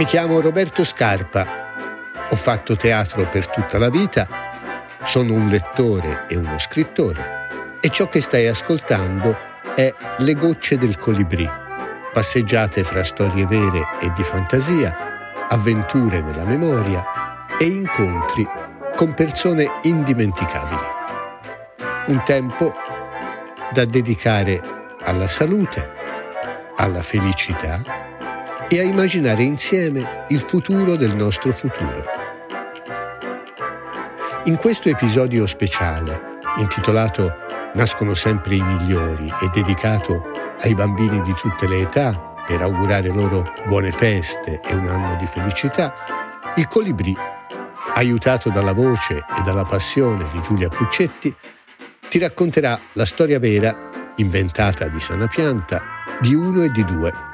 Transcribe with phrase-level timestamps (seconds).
[0.00, 1.46] Mi chiamo Roberto Scarpa,
[2.30, 4.26] ho fatto teatro per tutta la vita,
[5.02, 7.78] sono un lettore e uno scrittore.
[7.82, 9.36] E ciò che stai ascoltando
[9.74, 11.46] è Le gocce del colibrì,
[12.14, 17.04] passeggiate fra storie vere e di fantasia, avventure nella memoria
[17.58, 18.48] e incontri
[18.96, 20.80] con persone indimenticabili.
[22.06, 22.72] Un tempo
[23.70, 24.62] da dedicare
[25.02, 25.92] alla salute,
[26.76, 27.99] alla felicità
[28.70, 32.04] e a immaginare insieme il futuro del nostro futuro.
[34.44, 41.68] In questo episodio speciale, intitolato Nascono sempre i migliori e dedicato ai bambini di tutte
[41.68, 45.94] le età per augurare loro buone feste e un anno di felicità,
[46.56, 47.16] il Colibrì,
[47.94, 51.34] aiutato dalla voce e dalla passione di Giulia Puccetti,
[52.08, 55.80] ti racconterà la storia vera, inventata di sana pianta,
[56.20, 57.29] di uno e di due,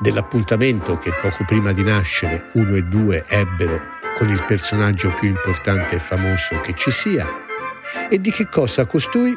[0.00, 5.96] dell'appuntamento che poco prima di nascere uno e due ebbero con il personaggio più importante
[5.96, 7.26] e famoso che ci sia,
[8.10, 9.36] e di che cosa costui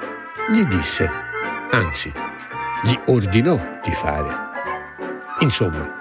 [0.50, 1.10] gli disse,
[1.72, 2.12] anzi,
[2.84, 4.50] gli ordinò di fare.
[5.40, 6.00] Insomma,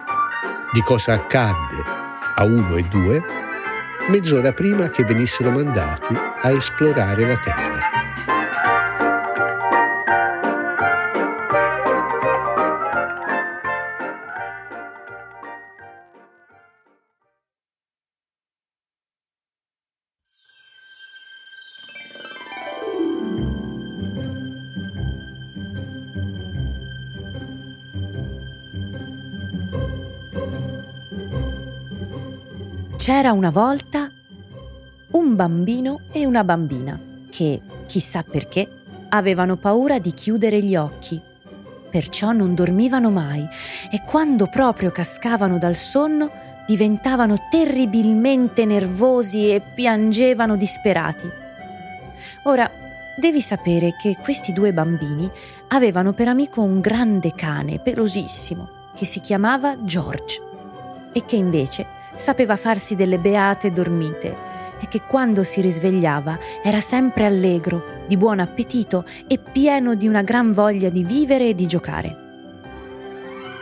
[0.72, 1.84] di cosa accadde
[2.36, 3.22] a uno e due
[4.08, 7.69] mezz'ora prima che venissero mandati a esplorare la Terra.
[33.12, 34.08] C'era una volta
[35.10, 36.96] un bambino e una bambina
[37.28, 38.68] che, chissà perché,
[39.08, 41.20] avevano paura di chiudere gli occhi.
[41.90, 43.44] Perciò non dormivano mai
[43.90, 46.30] e quando proprio cascavano dal sonno
[46.68, 51.28] diventavano terribilmente nervosi e piangevano disperati.
[52.44, 52.70] Ora,
[53.16, 55.28] devi sapere che questi due bambini
[55.70, 60.40] avevano per amico un grande cane pelosissimo che si chiamava George
[61.12, 64.48] e che invece sapeva farsi delle beate dormite
[64.80, 70.22] e che quando si risvegliava era sempre allegro, di buon appetito e pieno di una
[70.22, 72.28] gran voglia di vivere e di giocare.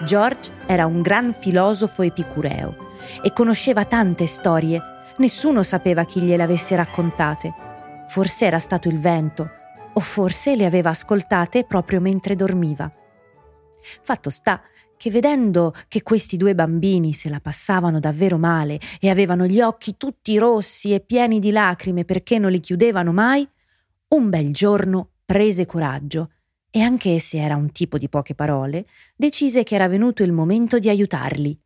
[0.04, 2.86] George era un gran filosofo epicureo
[3.22, 4.80] e conosceva tante storie,
[5.16, 7.52] nessuno sapeva chi gliele avesse raccontate.
[8.08, 9.50] Forse era stato il vento,
[9.92, 12.90] o forse le aveva ascoltate proprio mentre dormiva.
[14.02, 14.60] Fatto sta
[14.98, 19.96] che vedendo che questi due bambini se la passavano davvero male e avevano gli occhi
[19.96, 23.48] tutti rossi e pieni di lacrime perché non li chiudevano mai,
[24.08, 26.32] un bel giorno prese coraggio
[26.70, 30.78] e anche se era un tipo di poche parole, decise che era venuto il momento
[30.78, 31.58] di aiutarli.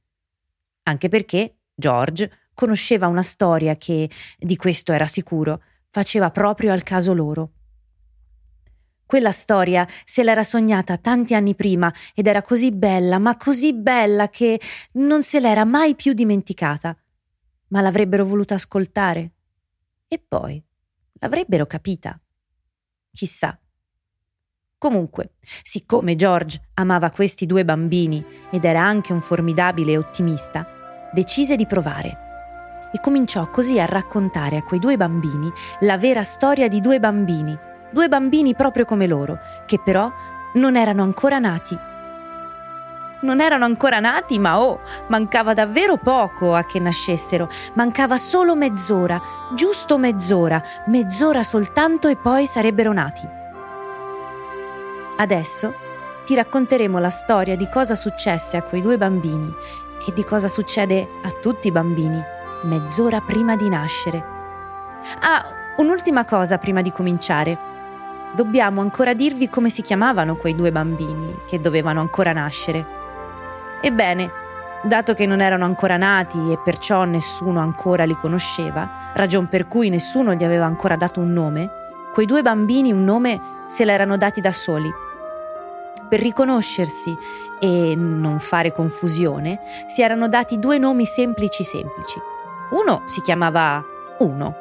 [0.84, 7.14] Anche perché George conosceva una storia che, di questo era sicuro, faceva proprio al caso
[7.14, 7.50] loro.
[9.12, 14.30] Quella storia se l'era sognata tanti anni prima ed era così bella, ma così bella
[14.30, 14.58] che
[14.92, 16.96] non se l'era mai più dimenticata.
[17.68, 19.32] Ma l'avrebbero voluta ascoltare.
[20.08, 20.64] E poi
[21.20, 22.18] l'avrebbero capita.
[23.12, 23.60] Chissà.
[24.78, 31.66] Comunque, siccome George amava questi due bambini ed era anche un formidabile ottimista, decise di
[31.66, 32.30] provare
[32.90, 37.70] e cominciò così a raccontare a quei due bambini la vera storia di due bambini
[37.92, 40.10] due bambini proprio come loro, che però
[40.54, 41.78] non erano ancora nati.
[43.20, 49.20] Non erano ancora nati, ma oh, mancava davvero poco a che nascessero, mancava solo mezz'ora,
[49.54, 53.28] giusto mezz'ora, mezz'ora soltanto e poi sarebbero nati.
[55.18, 55.74] Adesso
[56.24, 59.54] ti racconteremo la storia di cosa successe a quei due bambini
[60.04, 62.20] e di cosa succede a tutti i bambini
[62.64, 64.24] mezz'ora prima di nascere.
[65.20, 65.44] Ah,
[65.76, 67.70] un'ultima cosa prima di cominciare
[68.34, 72.84] dobbiamo ancora dirvi come si chiamavano quei due bambini che dovevano ancora nascere.
[73.80, 74.30] Ebbene,
[74.82, 79.88] dato che non erano ancora nati e perciò nessuno ancora li conosceva, ragion per cui
[79.88, 81.70] nessuno gli aveva ancora dato un nome,
[82.12, 84.90] quei due bambini un nome se l'erano dati da soli.
[86.08, 87.16] Per riconoscersi
[87.58, 92.20] e non fare confusione, si erano dati due nomi semplici semplici.
[92.70, 93.82] Uno si chiamava
[94.18, 94.56] Uno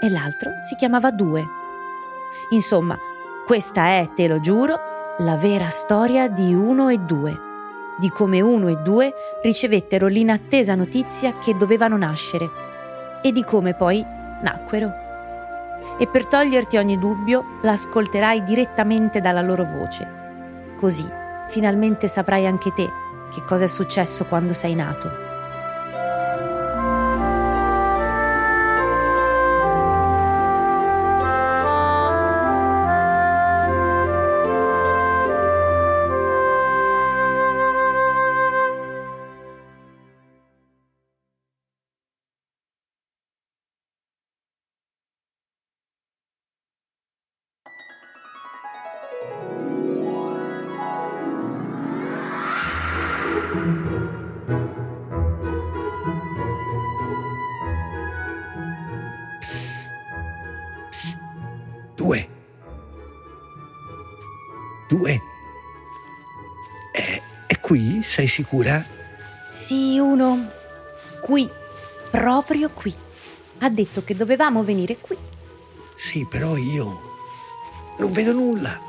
[0.00, 1.63] e l'altro si chiamava Due.
[2.50, 2.98] Insomma,
[3.46, 4.78] questa è, te lo giuro,
[5.18, 7.38] la vera storia di uno e due,
[7.98, 12.50] di come uno e due ricevettero l'inattesa notizia che dovevano nascere
[13.22, 14.04] e di come poi
[14.42, 14.92] nacquero.
[15.98, 20.74] E per toglierti ogni dubbio, l'ascolterai direttamente dalla loro voce.
[20.76, 21.06] Così
[21.48, 22.90] finalmente saprai anche te
[23.30, 25.23] che cosa è successo quando sei nato.
[68.34, 68.84] Sicura?
[69.52, 70.50] Sì, uno.
[71.20, 71.48] Qui.
[72.10, 72.92] Proprio qui.
[73.58, 75.16] Ha detto che dovevamo venire qui.
[75.96, 77.12] Sì, però io
[77.98, 78.80] non vedo nulla.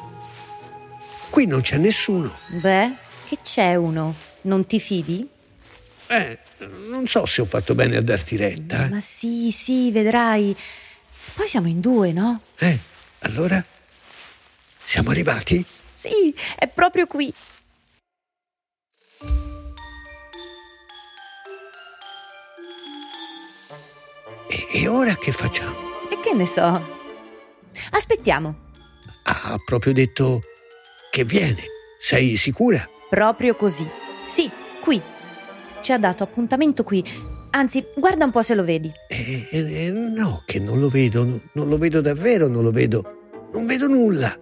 [1.30, 2.36] Qui non c'è nessuno.
[2.48, 2.92] Beh,
[3.28, 4.16] che c'è uno?
[4.42, 5.28] Non ti fidi?
[6.08, 6.40] Eh,
[6.88, 8.88] non so se ho fatto bene a darti retta.
[8.90, 10.56] Ma sì, sì, vedrai.
[11.36, 12.42] Poi siamo in due, no?
[12.58, 12.80] Eh,
[13.20, 13.64] allora?
[14.84, 15.64] Siamo arrivati?
[15.92, 17.32] Sì, è proprio qui.
[24.48, 25.76] E, e ora che facciamo?
[26.10, 26.94] E che ne so?
[27.92, 28.56] Aspettiamo.
[29.24, 30.42] Ha proprio detto
[31.10, 31.64] che viene.
[31.98, 32.88] Sei sicura?
[33.10, 33.90] Proprio così.
[34.26, 34.50] Sì,
[34.80, 35.02] qui.
[35.82, 37.04] Ci ha dato appuntamento qui.
[37.52, 38.92] Anzi, guarda un po' se lo vedi.
[39.08, 43.48] Eh, eh, no, che non lo vedo, no- non lo vedo davvero, non lo vedo.
[43.54, 44.38] Non vedo nulla.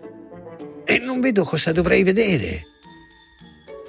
[0.84, 2.66] E non vedo cosa dovrei vedere.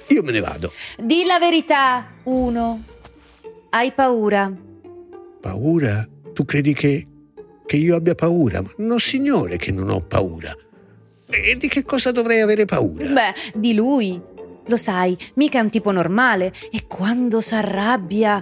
[0.07, 0.71] Io me ne vado.
[0.97, 2.83] Di la verità, uno.
[3.71, 4.51] Hai paura?
[5.45, 6.09] Paura?
[6.33, 7.05] Tu credi che,
[7.67, 8.63] che io abbia paura?
[8.63, 10.51] Ma no, signore, che non ho paura.
[11.29, 13.05] E di che cosa dovrei avere paura?
[13.05, 14.19] Beh, di lui.
[14.65, 16.51] Lo sai, mica è un tipo normale.
[16.71, 18.41] E quando s'arrabbia,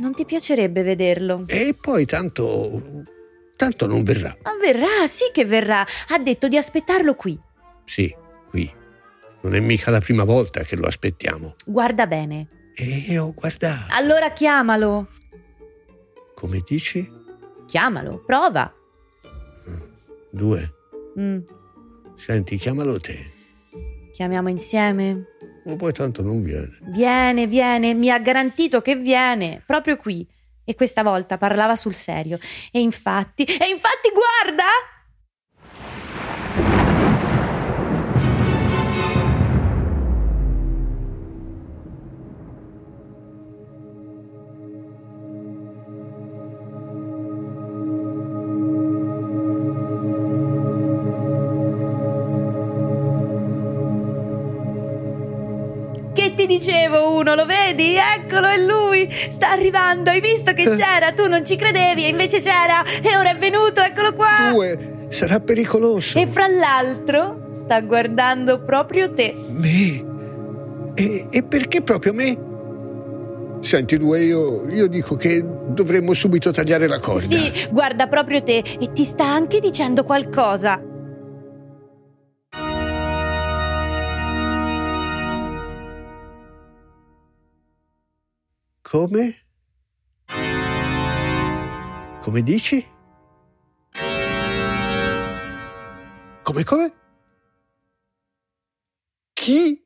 [0.00, 1.44] non ti piacerebbe vederlo.
[1.46, 3.04] E poi tanto.
[3.56, 4.36] tanto non verrà.
[4.42, 5.80] Ma verrà, sì che verrà.
[6.08, 7.40] Ha detto di aspettarlo qui.
[7.86, 8.14] Sì,
[8.50, 8.70] qui.
[9.40, 11.54] Non è mica la prima volta che lo aspettiamo.
[11.64, 12.48] Guarda bene.
[12.74, 13.86] E ho guardato.
[13.94, 15.08] Allora chiamalo.
[16.34, 17.08] Come dici?
[17.66, 18.72] Chiamalo, prova.
[20.30, 20.72] Due.
[21.18, 21.38] Mm,
[22.16, 23.32] Senti, chiamalo te.
[24.12, 25.26] chiamiamo insieme.
[25.64, 26.78] Ma poi tanto non viene.
[26.82, 30.26] Viene, viene, mi ha garantito che viene, proprio qui.
[30.64, 32.38] E questa volta parlava sul serio.
[32.72, 34.64] E infatti, e infatti guarda!
[56.58, 57.96] Dicevo uno, lo vedi?
[57.96, 59.08] Eccolo, è lui!
[59.10, 61.12] Sta arrivando, hai visto che c'era?
[61.12, 62.82] Tu non ci credevi e invece c'era!
[63.02, 64.50] E ora è venuto, eccolo qua!
[64.50, 64.92] Due.
[65.08, 66.18] Sarà pericoloso.
[66.18, 69.34] E fra l'altro sta guardando proprio te.
[69.48, 70.92] Me?
[70.94, 72.52] E, e perché proprio me?
[73.60, 77.20] Senti, due, io, io dico che dovremmo subito tagliare la corda.
[77.20, 80.82] Sì, guarda proprio te e ti sta anche dicendo qualcosa.
[88.94, 89.34] Come?
[92.20, 92.86] Come dici?
[96.42, 96.92] Come come?
[99.32, 99.84] Chi?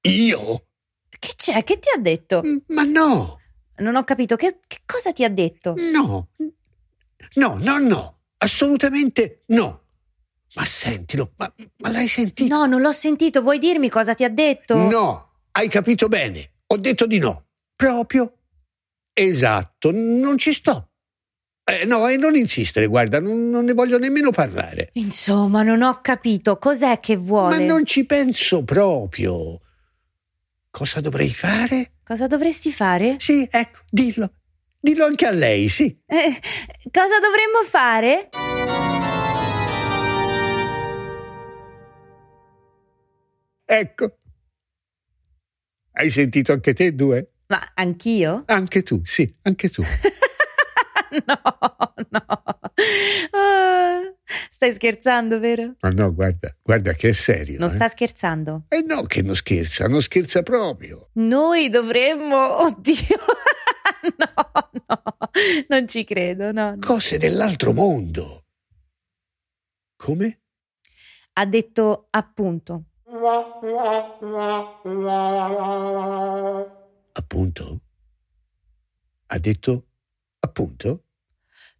[0.00, 0.66] Io?
[1.10, 1.62] Che c'è?
[1.62, 2.40] Che ti ha detto?
[2.42, 3.38] M- Ma no,
[3.80, 4.36] Non ho capito.
[4.36, 5.74] Che, che cosa ti ha detto?
[5.76, 6.28] no,
[7.34, 9.82] no, no, no, assolutamente no.
[10.54, 12.56] Ma sentilo, ma, ma l'hai sentito?
[12.56, 13.42] No, non l'ho sentito.
[13.42, 14.74] Vuoi dirmi cosa ti ha detto?
[14.74, 16.52] No, hai capito bene.
[16.68, 17.45] Ho detto di no.
[17.76, 18.32] Proprio.
[19.12, 20.90] Esatto, non ci sto.
[21.62, 24.90] Eh, no, e non insistere, guarda, non, non ne voglio nemmeno parlare.
[24.94, 26.58] Insomma, non ho capito.
[26.58, 27.58] Cos'è che vuole?
[27.58, 29.60] Ma non ci penso proprio.
[30.70, 31.92] Cosa dovrei fare?
[32.04, 33.16] Cosa dovresti fare?
[33.18, 34.32] Sì, ecco, dillo.
[34.78, 35.86] Dillo anche a lei, sì.
[36.06, 36.40] Eh,
[36.92, 38.28] cosa dovremmo fare?
[43.64, 44.18] Ecco.
[45.92, 47.32] Hai sentito anche te, due?
[47.48, 48.42] Ma anch'io?
[48.46, 49.82] Anche tu, sì, anche tu.
[51.26, 51.40] no,
[52.10, 52.26] no.
[53.30, 54.00] Ah,
[54.50, 55.76] stai scherzando, vero?
[55.80, 57.58] Ma no, guarda, guarda che è serio.
[57.58, 57.72] Non eh.
[57.72, 58.64] sta scherzando.
[58.68, 61.08] Eh no, che non scherza, non scherza proprio.
[61.14, 62.62] Noi dovremmo.
[62.62, 62.90] Oddio.
[64.18, 65.02] no, no.
[65.68, 66.70] Non ci credo, no.
[66.70, 66.78] no.
[66.80, 68.46] Cose dell'altro mondo.
[69.96, 70.40] Come?
[71.34, 72.86] Ha detto appunto.
[77.18, 77.80] Appunto?
[79.28, 79.84] Ha detto
[80.40, 81.04] appunto?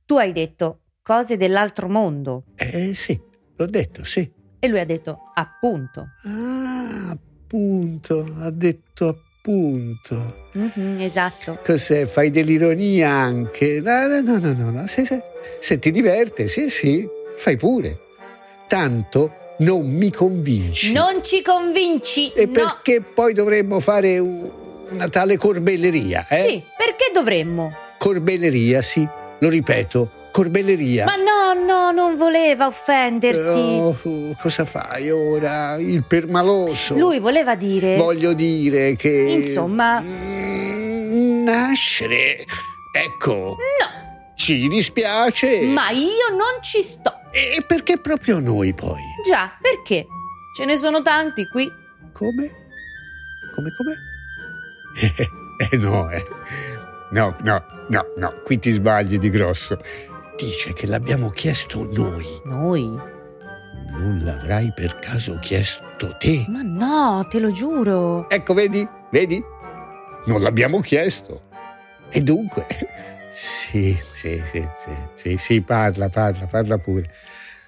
[0.05, 2.45] Tu hai detto cose dell'altro mondo.
[2.57, 3.21] Eh sì,
[3.57, 4.29] l'ho detto, sì.
[4.59, 6.07] E lui ha detto appunto.
[6.25, 10.49] Ah, appunto, ha detto appunto.
[10.53, 11.59] Mhm, esatto.
[11.63, 12.07] Cos'è?
[12.07, 13.81] Fai dell'ironia anche?
[13.83, 14.87] No, no, no, no, no, no.
[14.87, 15.23] Se, se-
[15.61, 17.99] se ti diverte, sì, sì, fai pure.
[18.67, 20.93] Tanto non mi convinci.
[20.93, 22.33] Non ci convinci.
[22.33, 22.53] E no.
[22.53, 26.41] perché poi dovremmo fare un- una tale corbelleria, eh?
[26.41, 27.73] Sì, perché dovremmo?
[27.99, 29.07] Corbelleria, sì,
[29.39, 31.05] lo ripeto, corbelleria.
[31.05, 33.41] Ma no, No, no, non voleva offenderti.
[33.41, 35.77] Oh, cosa fai ora?
[35.77, 36.97] Il permaloso.
[36.97, 37.97] Lui voleva dire...
[37.97, 39.09] Voglio dire che...
[39.09, 40.01] Insomma...
[40.01, 42.45] Mm, nascere.
[42.93, 43.57] Ecco.
[43.81, 45.63] No, Ci dispiace.
[45.67, 47.21] ma io non ci sto.
[47.31, 49.01] E perché proprio noi poi?
[49.25, 50.07] Già, perché?
[50.57, 51.71] Ce ne sono tanti qui.
[52.13, 52.51] Come?
[53.55, 53.97] Come, come?
[55.59, 56.23] Eh no, eh.
[57.13, 59.79] No, no, no, no, qui ti sbagli di grosso.
[60.37, 62.27] Dice che l'abbiamo chiesto noi.
[62.45, 62.83] Noi?
[62.83, 66.45] Non l'avrai per caso chiesto te?
[66.49, 68.29] Ma no, te lo giuro.
[68.29, 68.87] Ecco, vedi?
[69.11, 69.43] Vedi?
[70.27, 71.41] Non l'abbiamo chiesto.
[72.11, 72.67] E dunque...
[73.33, 77.11] Sì, sì, sì, sì, sì, sì, parla, parla, parla pure.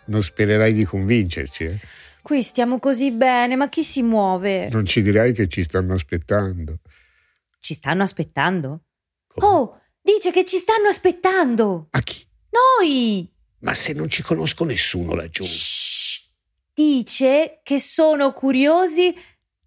[0.06, 1.78] Non spererai di convincerci, eh?
[2.22, 4.68] Qui stiamo così bene, ma chi si muove?
[4.70, 6.78] Non ci dirai che ci stanno aspettando.
[7.60, 8.84] Ci stanno aspettando?
[9.36, 11.88] Oh, dice che ci stanno aspettando.
[11.90, 12.26] A chi?
[12.50, 13.30] Noi!
[13.60, 15.44] Ma se non ci conosco nessuno laggiù.
[15.44, 16.20] Shh.
[16.74, 19.14] Dice che sono curiosi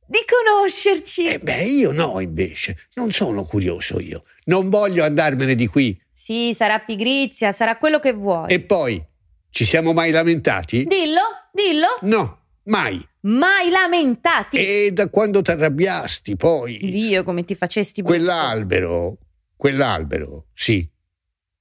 [0.08, 1.26] di conoscerci.
[1.26, 2.88] E beh, io no, invece.
[2.96, 4.24] Non sono curioso io.
[4.46, 6.00] Non voglio andarmene di qui.
[6.12, 8.52] Sì, sarà pigrizia, sarà quello che vuoi.
[8.52, 9.04] E poi,
[9.50, 10.84] ci siamo mai lamentati?
[10.86, 11.22] Dillo,
[11.52, 11.88] dillo.
[12.02, 13.04] No, mai.
[13.22, 14.58] Mai lamentati.
[14.58, 16.78] E da quando ti arrabbiasti, poi...
[16.78, 18.02] Dio, come ti facesti.
[18.02, 19.18] Quell'albero,
[19.56, 20.88] quell'albero, sì.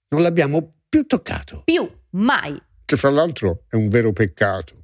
[0.09, 1.62] Non l'abbiamo più toccato.
[1.64, 2.61] Più, mai.
[2.85, 4.75] Che fra l'altro è un vero peccato.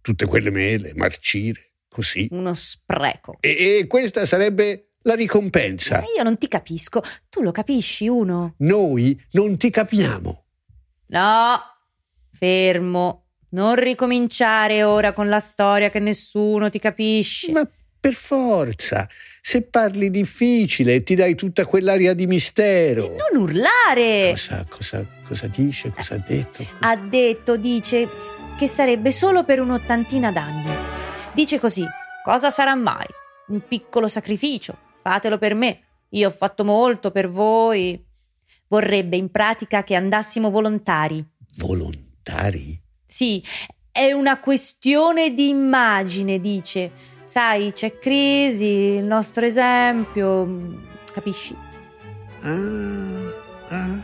[0.00, 2.28] Tutte quelle mele, marcire, così.
[2.30, 3.36] Uno spreco.
[3.40, 6.00] E, e questa sarebbe la ricompensa.
[6.00, 7.02] Ma io non ti capisco.
[7.28, 8.54] Tu lo capisci, uno?
[8.58, 10.46] Noi non ti capiamo.
[11.08, 11.60] No,
[12.32, 13.25] fermo.
[13.50, 17.52] Non ricominciare ora con la storia che nessuno ti capisce.
[17.52, 19.08] Ma per forza,
[19.40, 23.16] se parli difficile ti dai tutta quell'aria di mistero.
[23.16, 24.30] Non urlare!
[24.30, 25.90] Cosa, cosa, cosa dice?
[25.90, 26.66] Cosa ha detto?
[26.80, 28.08] Ha detto, dice,
[28.56, 30.70] che sarebbe solo per un'ottantina d'anni.
[31.32, 31.84] Dice così,
[32.22, 33.06] cosa sarà mai?
[33.48, 35.80] Un piccolo sacrificio, fatelo per me.
[36.10, 38.00] Io ho fatto molto per voi.
[38.68, 41.24] Vorrebbe in pratica che andassimo volontari.
[41.56, 42.80] Volontari?
[43.06, 43.42] Sì,
[43.92, 46.90] è una questione di immagine, dice.
[47.22, 50.82] Sai, c'è crisi, il nostro esempio,
[51.12, 51.56] capisci?
[52.42, 53.32] Ah,
[53.68, 54.02] ah,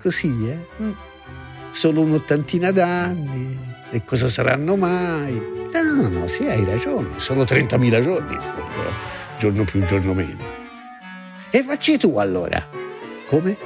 [0.00, 0.58] così, eh?
[0.82, 0.92] Mm.
[1.70, 3.58] Solo un'ottantina d'anni.
[3.90, 5.34] E cosa saranno mai?
[5.72, 7.18] No, no, no, no, sì, hai ragione.
[7.18, 8.38] Sono 30.000 giorni,
[9.38, 10.44] giorno più, giorno meno.
[11.50, 12.66] E facci tu allora.
[13.28, 13.56] Come?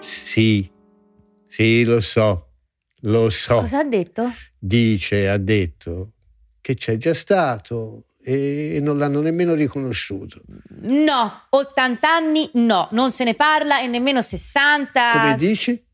[0.00, 0.70] Sì,
[1.46, 2.43] sì, lo so,
[3.04, 3.60] lo so.
[3.60, 4.32] Cosa ha detto?
[4.58, 6.12] Dice, ha detto
[6.60, 10.40] che c'è già stato e non l'hanno nemmeno riconosciuto.
[10.80, 15.10] No, 80 anni no, non se ne parla e nemmeno 60.
[15.12, 15.84] Come dici?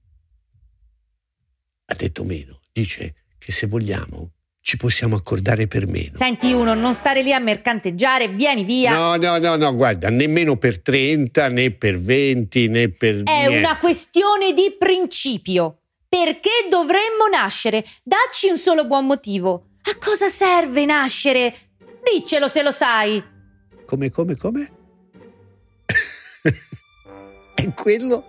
[1.86, 2.60] Ha detto meno.
[2.72, 6.12] Dice che se vogliamo ci possiamo accordare per meno.
[6.14, 8.92] Senti uno, non stare lì a mercanteggiare, vieni via.
[8.92, 13.22] No, no, no, no, guarda, nemmeno per 30, né per 20, né per...
[13.24, 13.58] È niente.
[13.58, 15.80] una questione di principio.
[16.10, 17.84] Perché dovremmo nascere?
[18.02, 19.66] Dacci un solo buon motivo.
[19.82, 21.56] A cosa serve nascere?
[22.02, 23.22] Diccelo se lo sai.
[23.86, 24.70] Come, come, come?
[27.54, 28.24] È quello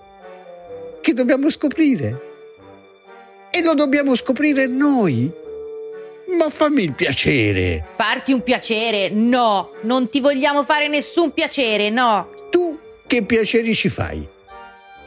[1.01, 2.29] che dobbiamo scoprire.
[3.49, 5.31] E lo dobbiamo scoprire noi.
[6.37, 7.87] Ma fammi il piacere.
[7.89, 9.09] Farti un piacere?
[9.09, 12.47] No, non ti vogliamo fare nessun piacere, no.
[12.51, 14.23] Tu che piaceri ci fai?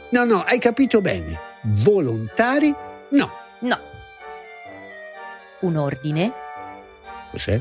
[0.09, 1.44] No, no, hai capito bene.
[1.65, 2.73] Volontari?
[3.09, 3.29] No.
[3.59, 3.77] No.
[5.61, 6.31] Un ordine?
[7.31, 7.59] Cos'è?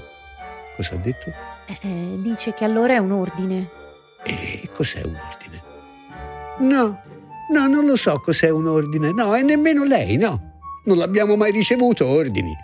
[0.76, 1.30] Cosa ha detto?
[1.66, 3.68] Eh, eh, dice che allora è un ordine.
[4.24, 5.62] E cos'è un ordine?
[6.58, 7.02] No,
[7.50, 9.12] no, non lo so cos'è un ordine.
[9.12, 10.52] No, e nemmeno lei, no.
[10.84, 12.54] Non l'abbiamo mai ricevuto ordini.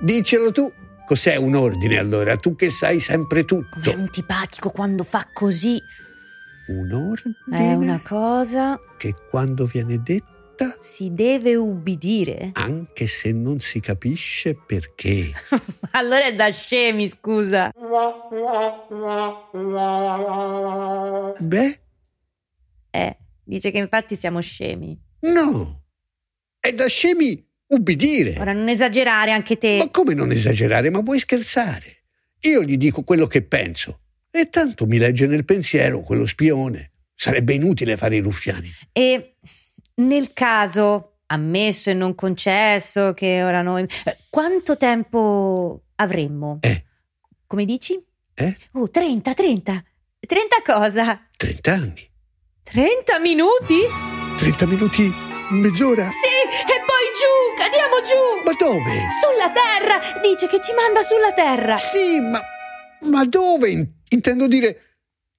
[0.00, 0.70] Dicelo tu.
[1.06, 2.36] Cos'è un ordine allora?
[2.36, 3.90] Tu che sai sempre Com'è tutto.
[3.92, 5.80] antipatico quando fa così.
[6.68, 8.78] Un ordine È una cosa.
[8.96, 10.00] che quando viene
[10.60, 12.50] detta, Si deve ubbidire.
[12.54, 15.32] anche se non si capisce perché.
[15.92, 17.72] allora è da scemi, scusa.
[21.38, 21.80] Beh,
[22.92, 24.98] Eh, dice che infatti siamo scemi.
[25.20, 25.78] no.
[26.60, 28.36] È da scemi ubbidire.
[28.38, 29.78] Ora non esagerare anche te.
[29.78, 30.90] Ma come non esagerare?
[30.90, 32.02] Ma vuoi scherzare?
[32.40, 34.00] Io gli dico quello che penso.
[34.30, 36.90] E tanto mi legge nel pensiero quello spione.
[37.14, 38.70] Sarebbe inutile fare i ruffiani.
[38.92, 39.36] E
[40.00, 43.86] nel caso, ammesso e non concesso, che ora noi.
[44.04, 46.58] eh, Quanto tempo avremmo?
[46.62, 46.84] Eh.
[47.46, 47.98] Come dici?
[48.34, 48.56] Eh?
[48.72, 49.84] Oh, 30, 30.
[50.26, 51.20] 30 cosa?
[51.36, 52.10] 30 anni.
[52.62, 53.80] 30 minuti?
[54.38, 55.12] 30 minuti
[55.50, 56.08] mezz'ora?
[56.10, 58.44] Sì, e poi giù, cadiamo giù!
[58.44, 59.08] Ma dove?
[59.20, 60.20] Sulla terra!
[60.22, 61.76] Dice che ci manda sulla terra!
[61.78, 62.40] Sì, ma,
[63.08, 63.94] ma dove?
[64.10, 64.89] Intendo dire,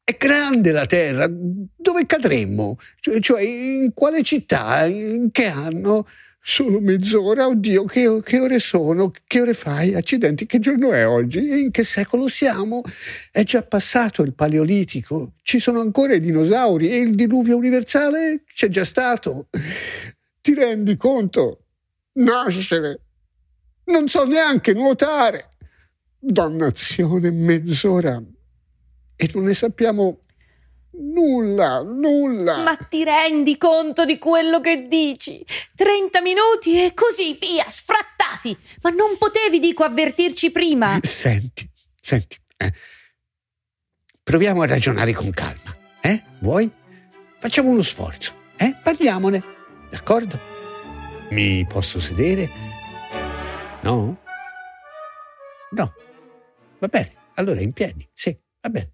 [0.04, 2.78] è grande la terra, dove cadremmo?
[3.00, 4.86] Cioè, cioè in quale città?
[4.86, 6.08] In che anno?
[6.44, 7.46] Solo mezz'ora?
[7.46, 9.12] Oddio, che, che, ore sono?
[9.12, 9.94] Che ore fai?
[9.94, 11.62] Accidenti, che giorno è oggi?
[11.62, 12.82] In che secolo siamo?
[13.30, 18.70] È già passato il Paleolitico, ci sono ancora i dinosauri e il diluvio universale c'è
[18.70, 19.50] già stato.
[20.42, 21.66] Ti rendi conto?
[22.14, 23.02] Nascere.
[23.86, 25.50] Non so neanche nuotare.
[26.18, 28.22] Dannazione, mezz'ora.
[29.22, 30.20] E non ne sappiamo
[30.94, 32.64] Nulla, nulla.
[32.64, 35.46] Ma ti rendi conto di quello che dici?
[35.76, 38.58] 30 minuti e così via, sfrattati.
[38.82, 41.00] Ma non potevi, dico, avvertirci prima.
[41.02, 41.70] Senti,
[42.02, 42.38] senti.
[42.58, 42.74] Eh.
[44.22, 45.76] Proviamo a ragionare con calma.
[46.02, 46.22] Eh?
[46.40, 46.70] Vuoi?
[47.40, 48.34] Facciamo uno sforzo.
[48.58, 48.76] Eh?
[48.84, 49.42] Parliamone.
[49.90, 50.40] D'accordo?
[51.30, 52.50] Mi posso sedere?
[53.82, 54.22] No?
[55.72, 55.94] No.
[56.80, 57.14] Va bene.
[57.36, 58.08] Allora in piedi.
[58.14, 58.92] Sì, va bene.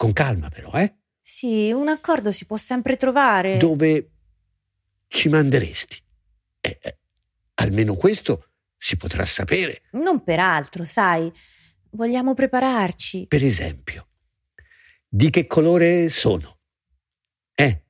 [0.00, 0.94] Con calma però, eh?
[1.20, 3.58] Sì, un accordo si può sempre trovare.
[3.58, 4.12] Dove
[5.08, 6.02] ci manderesti?
[6.58, 6.98] Eh, eh,
[7.56, 9.82] almeno questo si potrà sapere.
[9.90, 11.30] Non per altro, sai.
[11.90, 13.26] Vogliamo prepararci.
[13.26, 14.08] Per esempio,
[15.06, 16.60] di che colore sono?
[17.54, 17.84] Eh?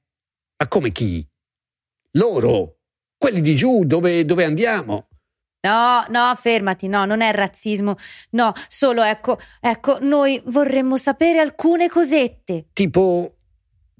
[0.56, 1.24] Ma come chi?
[2.14, 2.80] Loro?
[3.16, 5.09] Quelli di giù, dove, dove andiamo?
[5.62, 7.96] No, no, fermati, no, non è razzismo.
[8.30, 12.68] No, solo ecco, ecco, noi vorremmo sapere alcune cosette.
[12.72, 13.34] Tipo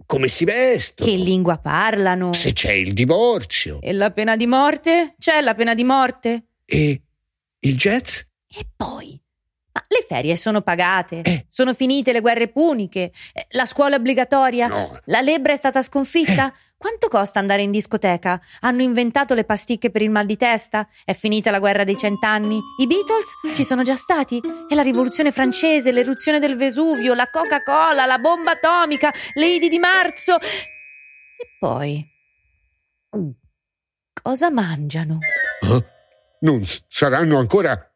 [0.07, 1.09] come si vestono.
[1.09, 2.33] Che lingua parlano.
[2.33, 3.81] Se c'è il divorzio.
[3.81, 5.15] E la pena di morte?
[5.19, 6.47] C'è la pena di morte?
[6.65, 7.03] E
[7.61, 8.23] il jazz?
[8.49, 9.21] E poi?
[9.73, 11.47] Ma le ferie sono pagate, eh.
[11.49, 14.99] sono finite le guerre puniche, eh, la scuola è obbligatoria, no.
[15.05, 16.49] la lebbra è stata sconfitta.
[16.49, 16.53] Eh.
[16.77, 18.41] Quanto costa andare in discoteca?
[18.61, 20.89] Hanno inventato le pasticche per il mal di testa?
[21.05, 22.59] È finita la guerra dei cent'anni?
[22.79, 24.41] I Beatles ci sono già stati?
[24.69, 29.79] E la rivoluzione francese, l'eruzione del Vesuvio, la Coca-Cola, la bomba atomica, le Idi di
[29.79, 30.37] marzo.
[30.41, 32.05] E poi.
[34.23, 35.19] Cosa mangiano?
[35.61, 35.85] Eh?
[36.41, 37.90] Non saranno ancora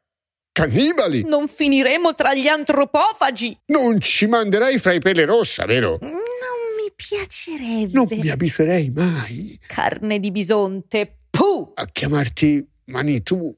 [0.55, 1.25] Cannibali!
[1.25, 3.62] Non finiremo tra gli antropofagi!
[3.67, 5.99] Non ci manderai fra i pelle rossa, vero?
[6.01, 7.90] Non mi piacerebbe.
[7.93, 9.59] Non mi abituerei mai.
[9.67, 11.73] Carne di bisonte, puh!
[11.75, 13.57] A chiamarti Manitou.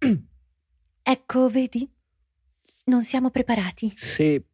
[1.02, 1.88] Ecco, vedi?
[2.86, 3.88] Non siamo preparati.
[3.96, 4.44] Se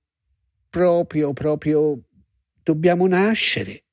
[0.69, 2.03] proprio, proprio
[2.63, 3.86] dobbiamo nascere.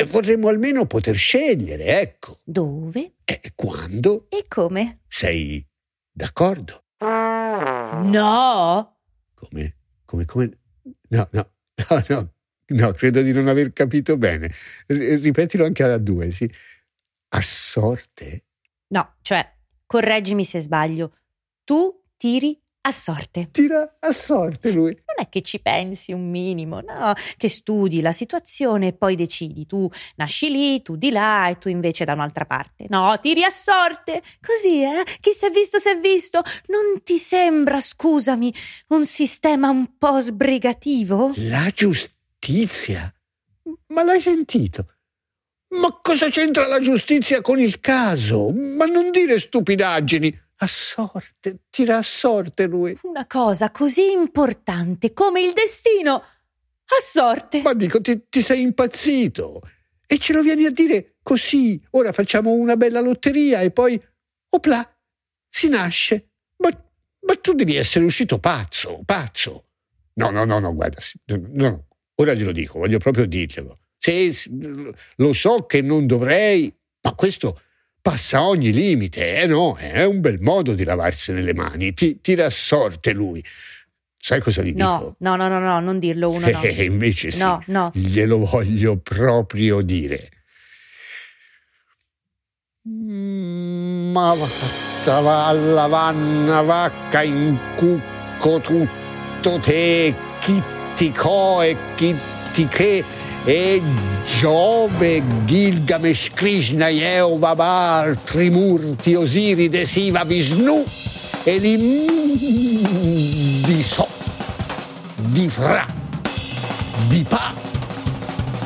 [0.00, 2.38] E vorremmo almeno poter scegliere, ecco.
[2.44, 3.14] Dove?
[3.24, 4.26] E quando?
[4.28, 5.00] E come?
[5.08, 5.66] Sei
[6.08, 6.84] d'accordo?
[7.00, 9.00] No!
[9.34, 9.76] Come?
[10.04, 10.24] Come?
[10.24, 10.58] Come?
[11.08, 12.32] No, no, no, no,
[12.66, 14.54] no, credo di non aver capito bene.
[14.86, 16.48] Ripetilo anche a due, sì.
[17.30, 18.44] A sorte?
[18.92, 19.52] No, cioè,
[19.84, 21.16] correggimi se sbaglio.
[21.64, 23.48] Tu tiri a sorte.
[23.50, 24.92] Tira a sorte lui.
[24.92, 29.66] Non è che ci pensi un minimo, no, che studi la situazione e poi decidi.
[29.66, 32.86] Tu nasci lì, tu di là e tu invece da un'altra parte.
[32.88, 34.22] No, tiri a sorte.
[34.40, 35.04] Così, eh?
[35.20, 36.42] Chi si è visto si è visto.
[36.68, 38.52] Non ti sembra, scusami,
[38.88, 41.32] un sistema un po' sbrigativo?
[41.36, 43.12] La giustizia?
[43.88, 44.86] Ma l'hai sentito?
[45.70, 48.50] Ma cosa c'entra la giustizia con il caso?
[48.50, 50.46] Ma non dire stupidaggini.
[50.60, 52.98] A sorte, tira a sorte lui.
[53.02, 56.14] Una cosa così importante come il destino.
[56.14, 57.62] A sorte.
[57.62, 59.60] Ma dico, ti, ti sei impazzito.
[60.06, 61.80] E ce lo vieni a dire così.
[61.90, 64.02] Ora facciamo una bella lotteria e poi,
[64.48, 64.98] opla,
[65.48, 66.30] si nasce.
[66.56, 69.66] Ma, ma tu devi essere uscito pazzo, pazzo.
[70.14, 71.86] No, no, no, no, guarda, no, no.
[72.16, 73.78] ora glielo dico, voglio proprio dirglielo.
[73.96, 74.32] Se,
[75.16, 77.60] lo so che non dovrei, ma questo
[78.00, 82.46] passa ogni limite, eh no, è un bel modo di lavarsene le mani, ti, tira
[82.46, 83.44] a sorte lui.
[84.20, 85.16] Sai cosa gli no, dico?
[85.18, 86.60] No, no, no, no, non dirlo uno no.
[86.62, 87.90] Eh, invece sì, no, no.
[87.94, 90.30] glielo voglio proprio dire.
[92.82, 100.62] Ma vatta valla vanna vacca in cucco tutto te, chi
[100.94, 102.16] ti co e chi
[102.52, 103.04] ti che
[103.44, 103.82] e
[104.38, 110.84] Giove, Gilgamesh, Krishna, Jehovah, Baal, Trimurti, Osiride, Siva, Vishnu
[111.44, 111.60] e
[113.64, 114.06] di So,
[115.16, 115.86] di Fra,
[117.08, 117.54] di Pa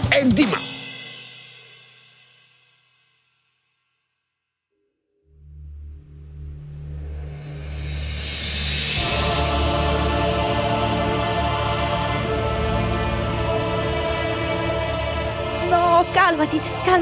[0.08, 0.71] e di Ma.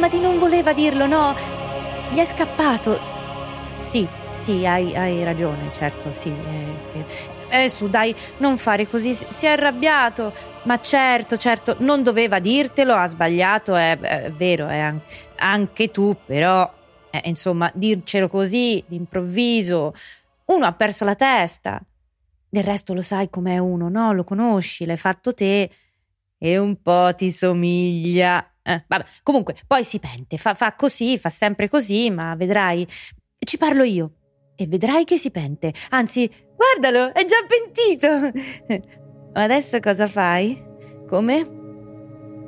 [0.00, 1.34] Calmati, non voleva dirlo, no.
[2.10, 2.98] Gli è scappato.
[3.62, 6.30] Sì, sì, hai, hai ragione, certo, sì.
[6.30, 7.04] Eh, che...
[7.50, 10.32] eh, su, dai, non fare così, si è arrabbiato.
[10.62, 14.94] Ma certo, certo, non doveva dirtelo, ha sbagliato, è, è vero, è
[15.36, 16.72] anche tu, però,
[17.10, 19.92] eh, insomma, dircelo così, d'improvviso,
[20.46, 21.78] uno ha perso la testa.
[22.48, 24.12] Del resto lo sai com'è uno, no?
[24.14, 25.70] Lo conosci, l'hai fatto te
[26.38, 28.49] e un po' ti somiglia.
[28.62, 32.86] Eh, vabbè, comunque, poi si pente, fa, fa così, fa sempre così, ma vedrai,
[33.38, 34.12] ci parlo io
[34.54, 35.72] e vedrai che si pente.
[35.90, 38.88] Anzi, guardalo, è già pentito.
[39.32, 40.62] Adesso cosa fai?
[41.06, 41.58] Come?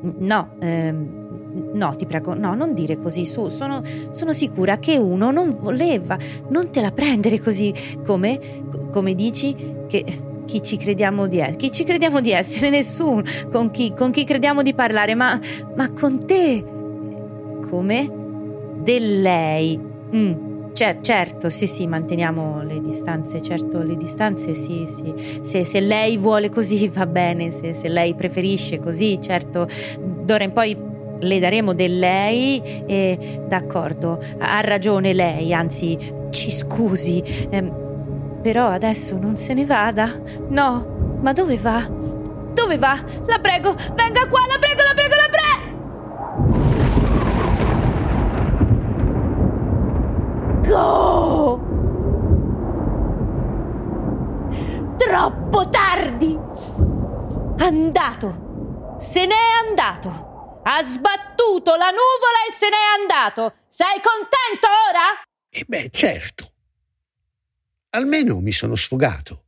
[0.03, 5.31] No, ehm, no, ti prego, no, non dire così, su, sono, sono sicura che uno
[5.31, 7.73] non voleva, non te la prendere così,
[8.05, 9.55] come, come dici
[9.89, 14.11] che chi ci crediamo di essere, chi ci crediamo di essere, nessuno, con chi, con
[14.11, 15.39] chi crediamo di parlare, ma,
[15.75, 16.65] ma con te,
[17.69, 18.11] come?
[18.77, 19.79] Del lei.
[20.15, 20.51] Mm.
[20.73, 25.13] Cer- certo, sì, sì, manteniamo le distanze, certo, le distanze, sì, sì.
[25.43, 29.69] Se, se lei vuole così va bene, se, se, lei preferisce così, certo,
[30.01, 30.77] d'ora in poi
[31.19, 35.97] le daremo del lei e d'accordo, ha ragione lei, anzi,
[36.31, 37.92] ci scusi, ehm,
[38.43, 40.11] però adesso non se ne vada.
[40.49, 41.89] No, ma dove va?
[42.53, 43.03] Dove va?
[43.27, 45.31] La prego, venga qua, la prego, la prego, la
[50.73, 51.61] Go!
[54.97, 56.39] Troppo tardi!
[57.59, 58.95] Andato!
[58.97, 59.35] Se n'è
[59.69, 60.61] andato!
[60.65, 63.55] Ha sbattuto la nuvola e se n'è andato!
[63.69, 65.23] Sei contento ora?
[65.51, 66.52] E beh, certo.
[67.95, 69.45] Almeno mi sono sfogato.